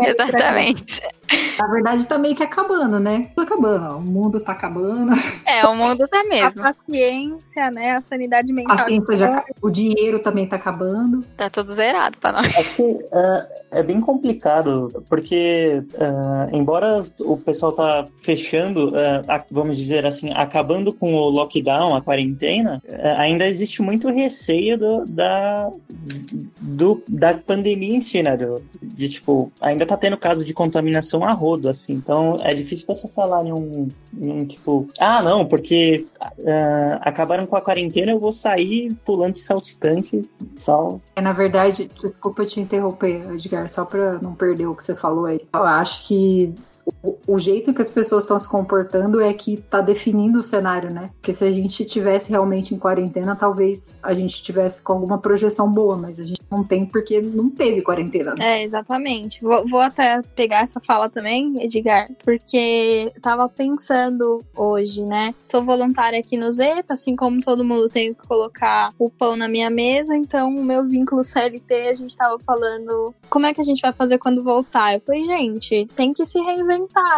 [0.05, 1.01] Exatamente.
[1.57, 3.29] Na verdade, tá meio que acabando, né?
[3.35, 3.97] Tá acabando, ó.
[3.97, 5.11] o mundo tá acabando.
[5.45, 6.61] É, o mundo tá mesmo.
[6.65, 7.91] A paciência, né?
[7.97, 8.77] A sanidade mental.
[8.77, 11.25] A ciência já, o dinheiro também tá acabando.
[11.35, 12.45] Tá tudo zerado pra nós.
[12.55, 13.47] Acho que é,
[13.79, 20.31] é bem complicado, porque é, embora o pessoal tá fechando, é, a- vamos dizer assim,
[20.33, 25.69] acabando com o lockdown, a quarentena, é, ainda existe muito receio do- da,
[26.61, 28.35] do- da pandemia em si, né?
[28.37, 31.93] Do- de tipo, ainda tá tendo caso de contaminação a rodo, assim.
[31.93, 33.89] Então é difícil você falar em um,
[34.19, 36.05] em um, tipo, ah, não, porque
[36.39, 41.01] é, acabaram com a quarentena, eu vou sair pulando de saltitante e tal.
[41.15, 45.25] É, na verdade, desculpa te interromper, Edgar, só pra não perder o que você falou
[45.25, 45.41] aí.
[45.53, 46.53] Eu acho que
[47.27, 51.11] o, jeito que as pessoas estão se comportando é que tá definindo o cenário, né?
[51.13, 55.71] Porque se a gente tivesse realmente em quarentena, talvez a gente tivesse com alguma projeção
[55.71, 58.35] boa, mas a gente não tem porque não teve quarentena.
[58.35, 58.59] né?
[58.59, 59.41] É, exatamente.
[59.41, 65.35] Vou, vou até pegar essa fala também, Edgar, porque tava pensando hoje, né?
[65.43, 69.47] Sou voluntária aqui no Zeta, assim como todo mundo tem que colocar o pão na
[69.47, 73.63] minha mesa, então o meu vínculo CLT, a gente tava falando como é que a
[73.63, 74.93] gente vai fazer quando voltar.
[74.93, 76.76] Eu falei, gente, tem que se reinventar,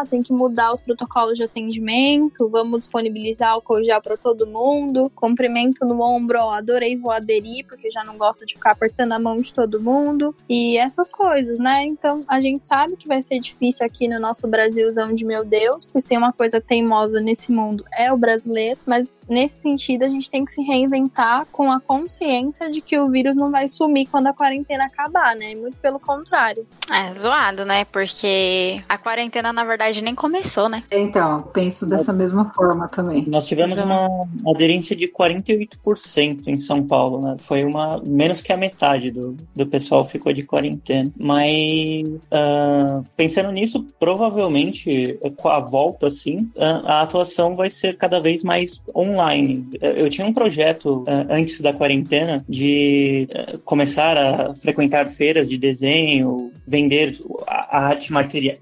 [0.10, 5.86] tem que mudar os protocolos de atendimento, vamos disponibilizar álcool gel pra todo mundo, cumprimento
[5.86, 9.42] no ombro, ó, adorei, vou aderir, porque já não gosto de ficar apertando a mão
[9.42, 11.84] de todo mundo e essas coisas, né?
[11.86, 15.88] Então a gente sabe que vai ser difícil aqui no nosso Brasilzão de meu Deus,
[15.92, 20.30] pois tem uma coisa teimosa nesse mundo, é o brasileiro, mas nesse sentido a gente
[20.30, 24.28] tem que se reinventar com a consciência de que o vírus não vai sumir quando
[24.28, 25.56] a quarentena acabar, né?
[25.56, 26.68] Muito pelo contrário.
[26.92, 27.86] É zoado, né?
[27.86, 30.84] Porque a quarentena, na verdade, nem começou, né?
[30.92, 33.26] Então, penso dessa mesma forma também.
[33.28, 37.36] Nós tivemos uma aderência de 48% em São Paulo, né?
[37.40, 41.12] Foi uma menos que a metade do, do pessoal ficou de quarentena.
[41.18, 48.44] Mas ah, pensando nisso, provavelmente com a volta, assim, a atuação vai ser cada vez
[48.44, 49.68] mais online.
[49.82, 55.58] Eu tinha um projeto ah, antes da quarentena de ah, começar a frequentar feiras de
[55.58, 58.58] desenho, vender a arte materia-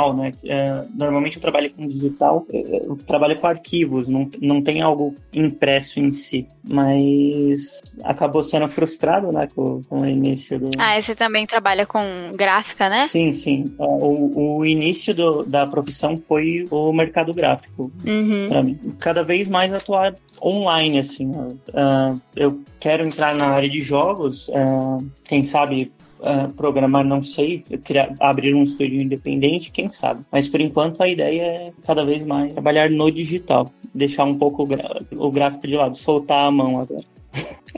[0.00, 0.32] material, né?
[0.50, 5.14] Ah, normalmente eu trabalho com digital, eu eu trabalho com arquivos, não, não tem algo
[5.32, 6.46] impresso em si.
[6.62, 10.70] Mas acabou sendo frustrado, né, com, com o início do.
[10.78, 12.00] Ah, e você também trabalha com
[12.34, 13.06] gráfica, né?
[13.06, 13.74] Sim, sim.
[13.78, 18.46] Ah, O, o início do- da profissão foi o mercado gráfico, Uhum.
[18.48, 18.78] pra mim.
[18.98, 21.32] Cada vez mais atuar online, assim.
[21.74, 25.92] Ah, eu quero entrar na área de jogos, ah, quem sabe
[26.22, 30.24] ah, programar, não sei, criar, abrir um estúdio independente, quem sabe.
[30.30, 34.64] Mas por enquanto a ideia é cada vez mais trabalhar no digital, deixar um pouco
[34.64, 37.04] o, o gráfico de lado, soltar a mão agora.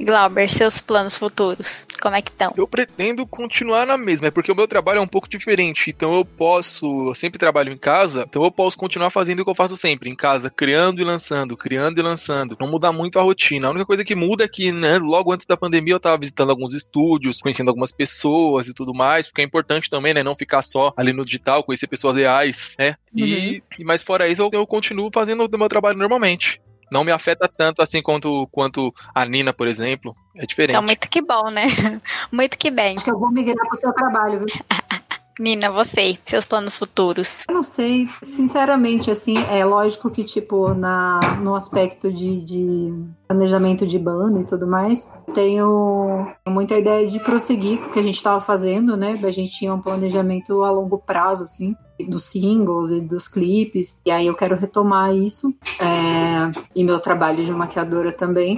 [0.01, 2.53] Glauber, seus planos futuros, como é que estão?
[2.57, 5.91] Eu pretendo continuar na mesma, é porque o meu trabalho é um pouco diferente.
[5.91, 9.51] Então eu posso, eu sempre trabalho em casa, então eu posso continuar fazendo o que
[9.51, 12.57] eu faço sempre, em casa, criando e lançando, criando e lançando.
[12.59, 13.69] Não mudar muito a rotina.
[13.69, 16.51] A única coisa que muda é que, né, logo antes da pandemia eu tava visitando
[16.51, 20.63] alguns estúdios, conhecendo algumas pessoas e tudo mais, porque é importante também, né, não ficar
[20.63, 22.95] só ali no digital, conhecer pessoas reais, né?
[23.15, 26.61] E, e mas fora isso, eu, eu continuo fazendo o meu trabalho normalmente.
[26.93, 30.15] Não me afeta tanto assim quanto, quanto a Nina, por exemplo.
[30.37, 30.73] É diferente.
[30.73, 31.67] Então, muito que bom, né?
[32.33, 32.95] Muito que bem.
[32.95, 34.49] Acho que eu vou migrar pro seu trabalho, viu?
[35.39, 37.45] Nina, você, seus planos futuros.
[37.49, 42.95] Eu não sei, sinceramente, assim, é lógico que, tipo, na, no aspecto de, de
[43.27, 48.03] planejamento de banda e tudo mais, tenho muita ideia de prosseguir com o que a
[48.03, 49.19] gente estava fazendo, né?
[49.23, 51.75] A gente tinha um planejamento a longo prazo, assim,
[52.09, 57.45] dos singles e dos clipes, e aí eu quero retomar isso, é, e meu trabalho
[57.45, 58.57] de maquiadora também.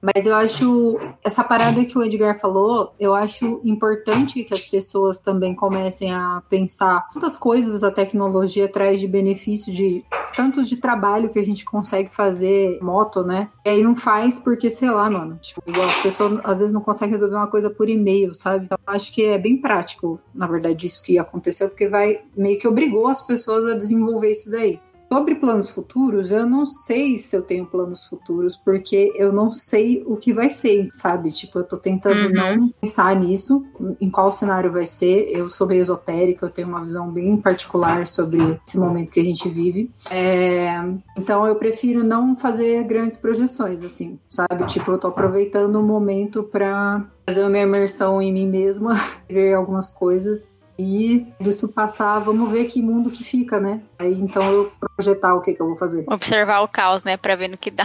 [0.00, 5.18] Mas eu acho essa parada que o Edgar falou, eu acho importante que as pessoas
[5.18, 11.30] também comecem a pensar quantas coisas a tecnologia traz de benefício de tanto de trabalho
[11.30, 13.48] que a gente consegue fazer moto, né?
[13.64, 17.12] E aí não faz porque, sei lá, mano, tipo, as pessoas às vezes não conseguem
[17.12, 18.66] resolver uma coisa por e-mail, sabe?
[18.66, 22.68] Então, acho que é bem prático, na verdade, isso que aconteceu, porque vai meio que
[22.68, 24.78] obrigou as pessoas a desenvolver isso daí.
[25.12, 30.02] Sobre planos futuros, eu não sei se eu tenho planos futuros, porque eu não sei
[30.04, 31.30] o que vai ser, sabe?
[31.30, 32.32] Tipo, eu tô tentando Uhum.
[32.32, 33.64] não pensar nisso,
[34.00, 35.28] em qual cenário vai ser.
[35.30, 39.24] Eu sou meio esotérica, eu tenho uma visão bem particular sobre esse momento que a
[39.24, 39.90] gente vive.
[40.10, 40.76] É,
[41.16, 44.66] Então eu prefiro não fazer grandes projeções, assim, sabe?
[44.66, 48.94] Tipo, eu tô aproveitando o momento pra fazer uma imersão em mim mesma,
[49.30, 53.80] ver algumas coisas e disso passar, vamos ver que mundo que fica, né?
[53.98, 56.04] Aí então eu projetar o que, que eu vou fazer.
[56.08, 57.16] Observar o caos, né?
[57.16, 57.84] Pra ver no que dá.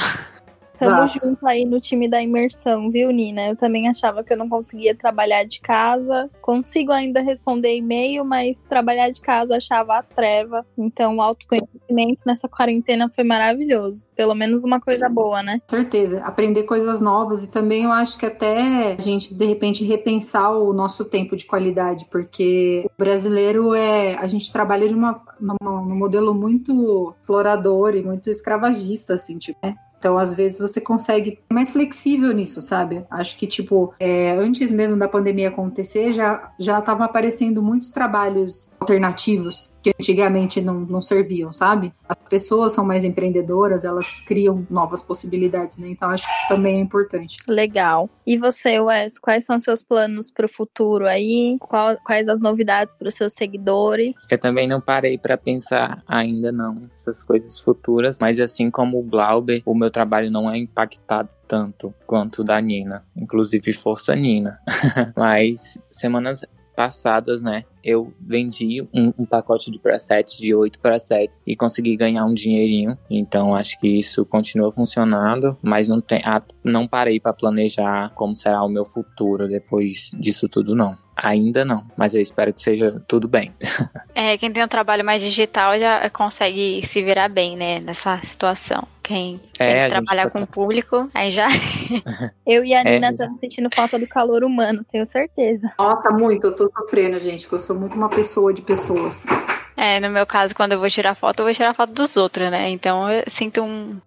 [0.81, 1.19] Tamo Exato.
[1.23, 3.49] junto aí no time da imersão, viu, Nina?
[3.49, 6.27] Eu também achava que eu não conseguia trabalhar de casa.
[6.41, 10.65] Consigo ainda responder e-mail, mas trabalhar de casa achava a treva.
[10.75, 14.07] Então, o autoconhecimento nessa quarentena foi maravilhoso.
[14.15, 15.61] Pelo menos uma coisa boa, né?
[15.67, 20.49] Certeza, aprender coisas novas e também eu acho que até a gente de repente repensar
[20.49, 25.95] o nosso tempo de qualidade, porque o brasileiro é a gente trabalha de uma num
[25.95, 29.75] modelo muito explorador e muito escravagista assim, tipo, né?
[30.01, 33.05] Então, às vezes, você consegue ser mais flexível nisso, sabe?
[33.11, 38.67] Acho que, tipo, é, antes mesmo da pandemia acontecer, já já estavam aparecendo muitos trabalhos
[38.79, 41.91] alternativos que antigamente não, não serviam, sabe?
[42.07, 45.87] As pessoas são mais empreendedoras, elas criam novas possibilidades, né?
[45.89, 47.37] Então, acho que isso também é importante.
[47.47, 48.09] Legal.
[48.25, 51.57] E você, Wes, quais são seus planos pro futuro aí?
[51.59, 54.27] Qual- quais as novidades para os seus seguidores?
[54.29, 59.03] Eu também não parei pra pensar ainda não essas coisas futuras, mas assim como o
[59.03, 64.59] Glauber, o meu trabalho não é impactado tanto quanto o da Nina, inclusive força Nina.
[65.17, 66.45] mas semanas
[66.81, 72.25] passadas, né, eu vendi um, um pacote de presets de 8 presets e consegui ganhar
[72.25, 72.97] um dinheirinho.
[73.07, 78.35] Então acho que isso continua funcionando, mas não tem, ah, não parei pra planejar como
[78.35, 80.97] será o meu futuro depois disso tudo não.
[81.23, 83.53] Ainda não, mas eu espero que seja tudo bem.
[84.13, 88.85] É, quem tem um trabalho mais digital já consegue se virar bem, né, nessa situação.
[89.01, 91.47] Quem É, tem a que gente trabalhar tá- com o público, aí já.
[92.45, 95.71] Eu e a É, Nina estamos sentindo falta do calor humano, tenho certeza.
[95.79, 99.25] Nossa, muito, eu tô sofrendo, gente, porque eu sou muito uma pessoa de pessoas.
[99.77, 102.51] É, no meu caso, quando eu vou tirar foto, eu vou tirar foto dos outros,
[102.51, 102.69] né?
[102.69, 103.97] Então eu sinto um-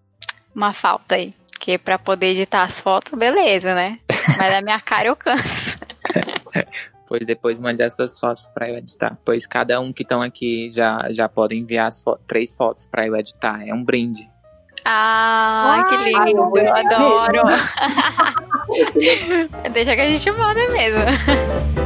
[0.55, 1.33] uma falta aí.
[1.59, 3.99] Que pra poder editar as fotos, beleza, né?
[4.39, 5.79] Mas a minha cara eu canso.
[7.07, 9.17] Pois depois mande essas fotos pra eu editar.
[9.25, 13.07] Pois cada um que estão aqui já, já pode enviar as fo- três fotos pra
[13.07, 13.67] eu editar.
[13.67, 14.29] É um brinde.
[14.87, 17.43] Ah, que lindo, eu adoro.
[19.73, 21.84] Deixa que a gente manda mesmo.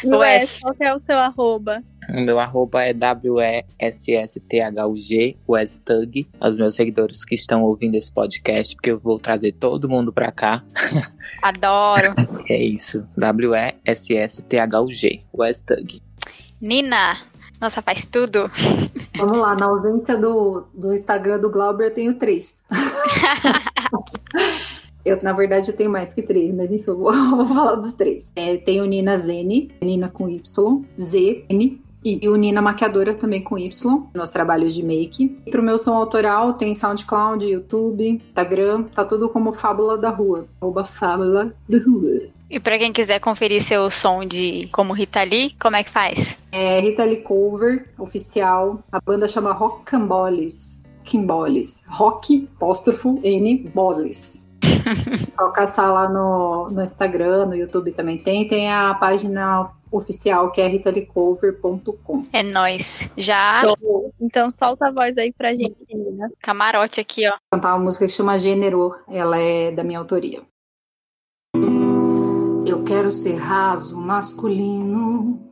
[0.04, 0.20] Wes.
[0.20, 1.82] Wes, qual que é o seu arroba?
[2.10, 6.28] O meu arroba é W-E-S-S-T-H-U-G, Westug.
[6.41, 10.30] Os meus seguidores que estão ouvindo esse podcast, porque eu vou trazer todo mundo pra
[10.32, 10.62] cá.
[11.41, 12.14] Adoro.
[12.49, 13.08] É isso.
[13.16, 16.02] W-E-S-S-T-H-U-G, Westug.
[16.62, 17.18] Nina,
[17.59, 18.49] nossa, faz tudo.
[19.18, 22.64] Vamos lá, na ausência do, do Instagram do Glauber, eu tenho três.
[25.03, 27.93] Eu, na verdade, eu tenho mais que três, mas enfim, eu vou, vou falar dos
[27.93, 28.32] três.
[28.36, 33.58] É, tenho Nina Zene, Nina com Y, Z, N, e o Nina Maquiadora também com
[33.58, 33.72] Y,
[34.14, 35.36] nos trabalhos de make.
[35.45, 40.47] E pro meu som autoral tem SoundCloud, YouTube, Instagram, tá tudo como Fábula da Rua,
[40.60, 42.30] arroba Fábula da Rua.
[42.49, 46.38] E pra quem quiser conferir seu som de como Rita Lee, como é que faz?
[46.52, 48.84] É Rita Lee Cover, oficial.
[48.91, 50.86] A banda chama Rock Cambolis.
[51.04, 51.84] Kimbolis.
[51.88, 54.40] Rock, apóstrofo, N, Bolis.
[55.31, 58.47] Só caçar lá no, no Instagram, no YouTube também tem.
[58.47, 62.25] Tem a página oficial que é ritalicover.com.
[62.31, 63.09] É nóis.
[63.17, 63.63] Já
[64.19, 66.29] Então solta a voz aí pra gente, né?
[66.39, 67.33] camarote aqui, ó.
[67.51, 70.41] cantar uma música que chama Gênero, ela é da minha autoria.
[72.65, 75.51] Eu quero ser raso, masculino.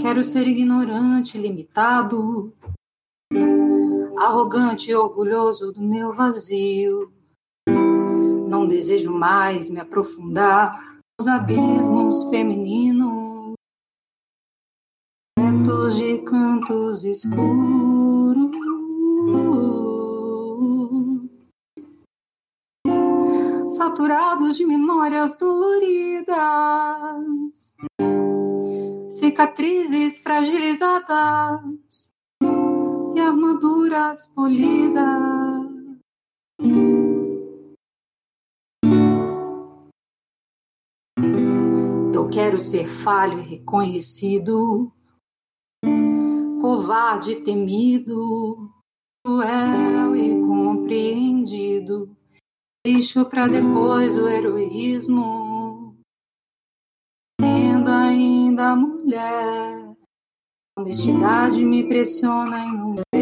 [0.00, 2.54] Quero ser ignorante, limitado.
[4.16, 7.12] Arrogante e orgulhoso do meu vazio.
[8.48, 13.54] Não desejo mais me aprofundar nos abismos femininos.
[15.38, 18.08] Retos de cantos escuros.
[23.98, 26.36] saturados de memórias doloridas,
[29.08, 32.12] cicatrizes fragilizadas
[33.14, 35.68] e armaduras polidas.
[42.32, 44.92] Quero ser falho e reconhecido,
[46.60, 48.70] covarde e temido,
[49.24, 52.14] cruel e compreendido.
[52.86, 55.96] Deixo pra depois o heroísmo,
[57.40, 59.94] sendo ainda mulher.
[60.78, 63.17] Honestidade me pressiona e não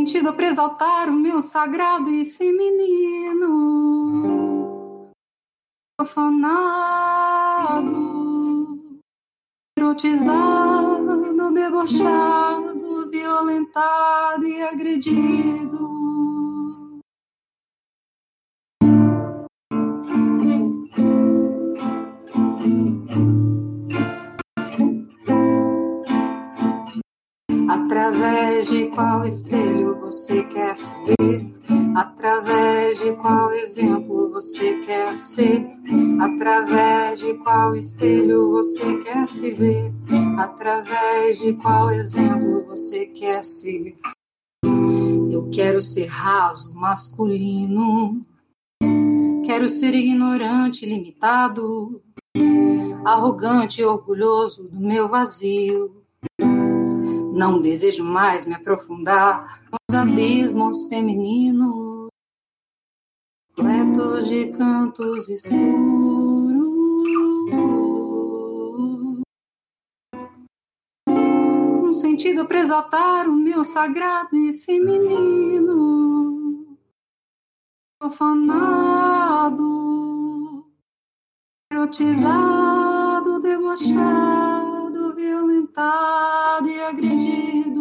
[0.00, 3.50] sentido pra exaltar o meu sagrado e feminino.
[5.98, 6.30] Profanado,
[9.76, 15.90] erotizado, debochado, violentado e agredido.
[29.00, 31.50] Qual espelho você quer se ver?
[31.96, 35.66] Através de qual exemplo você quer ser?
[36.20, 39.90] Através de qual espelho você quer se ver?
[40.38, 43.96] Através de qual exemplo você quer ser?
[45.32, 48.20] Eu quero ser raso, masculino.
[49.46, 52.02] Quero ser ignorante, limitado.
[53.02, 56.00] Arrogante orgulhoso do meu vazio.
[57.40, 62.10] Não desejo mais me aprofundar nos abismos femininos,
[63.56, 66.68] repletos de cantos escuros.
[71.08, 75.56] Um sentido para exaltar o meu sagrado e feminino,
[77.98, 79.56] profanado,
[81.72, 84.49] erotizado, debochado,
[85.20, 87.80] violentado e agredido.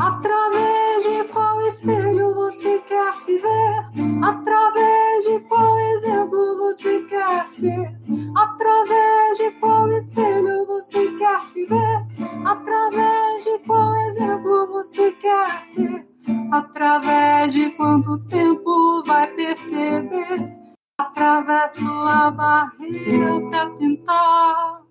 [0.00, 3.88] Através de qual espelho você quer se ver?
[4.22, 7.96] Através de qual exemplo você quer ser?
[8.36, 12.06] Através de qual espelho você quer se ver?
[12.44, 16.07] Através de qual exemplo você quer ser?
[16.52, 20.56] Através de quanto tempo vai perceber?
[20.98, 24.82] Atravesso a barreira para tentar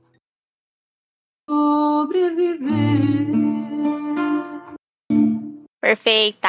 [1.50, 3.28] sobreviver.
[5.82, 6.48] Perfeita!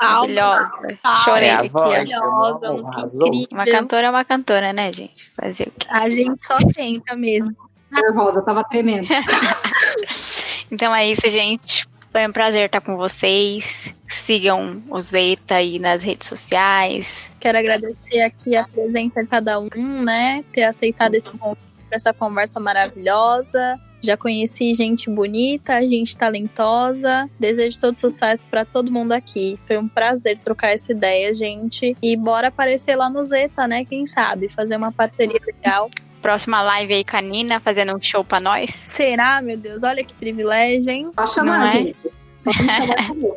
[0.00, 0.98] Maravilhosa.
[1.24, 2.08] Chorei É aqui, voz.
[2.10, 3.26] Maravilhosa, música Arrasou.
[3.26, 3.48] incrível.
[3.52, 5.32] Uma cantora é uma cantora, né, gente?
[5.34, 5.86] Fazer o quê?
[5.90, 7.54] A gente só tenta mesmo.
[7.90, 9.06] Nervosa, tava tremendo.
[10.70, 11.87] Então é isso, gente.
[12.10, 13.94] Foi um prazer estar com vocês.
[14.06, 17.30] Sigam o Zeta aí nas redes sociais.
[17.38, 20.44] Quero agradecer aqui a presença de cada um, né?
[20.52, 23.78] Ter aceitado esse convite para essa conversa maravilhosa.
[24.00, 27.28] Já conheci gente bonita, gente talentosa.
[27.38, 29.58] Desejo todo sucesso para todo mundo aqui.
[29.66, 31.96] Foi um prazer trocar essa ideia, gente.
[32.00, 33.84] E bora aparecer lá no Zeta, né?
[33.84, 34.48] Quem sabe?
[34.48, 35.90] Fazer uma parceria legal.
[36.22, 38.70] Próxima live aí com a Nina, fazendo um show pra nós.
[38.70, 39.82] Será, meu Deus?
[39.82, 41.10] Olha que privilégio, hein?
[41.18, 41.70] Só chamar, Não é?
[41.72, 41.96] gente.
[42.34, 43.36] Só me chamar por favor.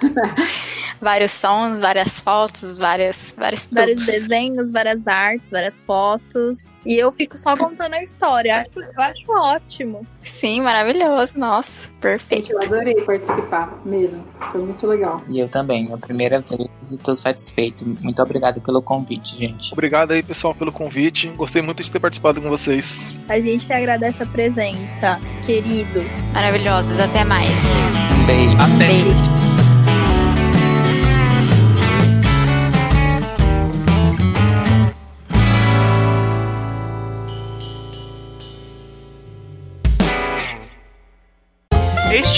[1.00, 6.74] Vários sons, várias fotos, várias, vários Vários desenhos, várias artes, várias fotos.
[6.84, 8.56] E eu fico só contando a história.
[8.60, 10.06] Acho- Eu acho ótimo.
[10.24, 11.32] Sim, maravilhoso.
[11.38, 12.52] Nossa, Gente, perfeito.
[12.52, 14.24] eu adorei participar, mesmo.
[14.52, 15.22] Foi muito legal.
[15.28, 17.84] E eu também, minha primeira vez e tô satisfeito.
[18.02, 19.72] Muito obrigado pelo convite, gente.
[19.72, 21.28] Obrigado aí, pessoal, pelo convite.
[21.28, 23.16] Gostei muito de ter participado com vocês.
[23.28, 26.24] A gente que agradece a presença, queridos.
[26.32, 26.98] Maravilhosos.
[26.98, 27.48] Até mais.
[27.50, 28.56] Um beijo.
[28.56, 28.86] Até.
[28.88, 29.67] Beijo.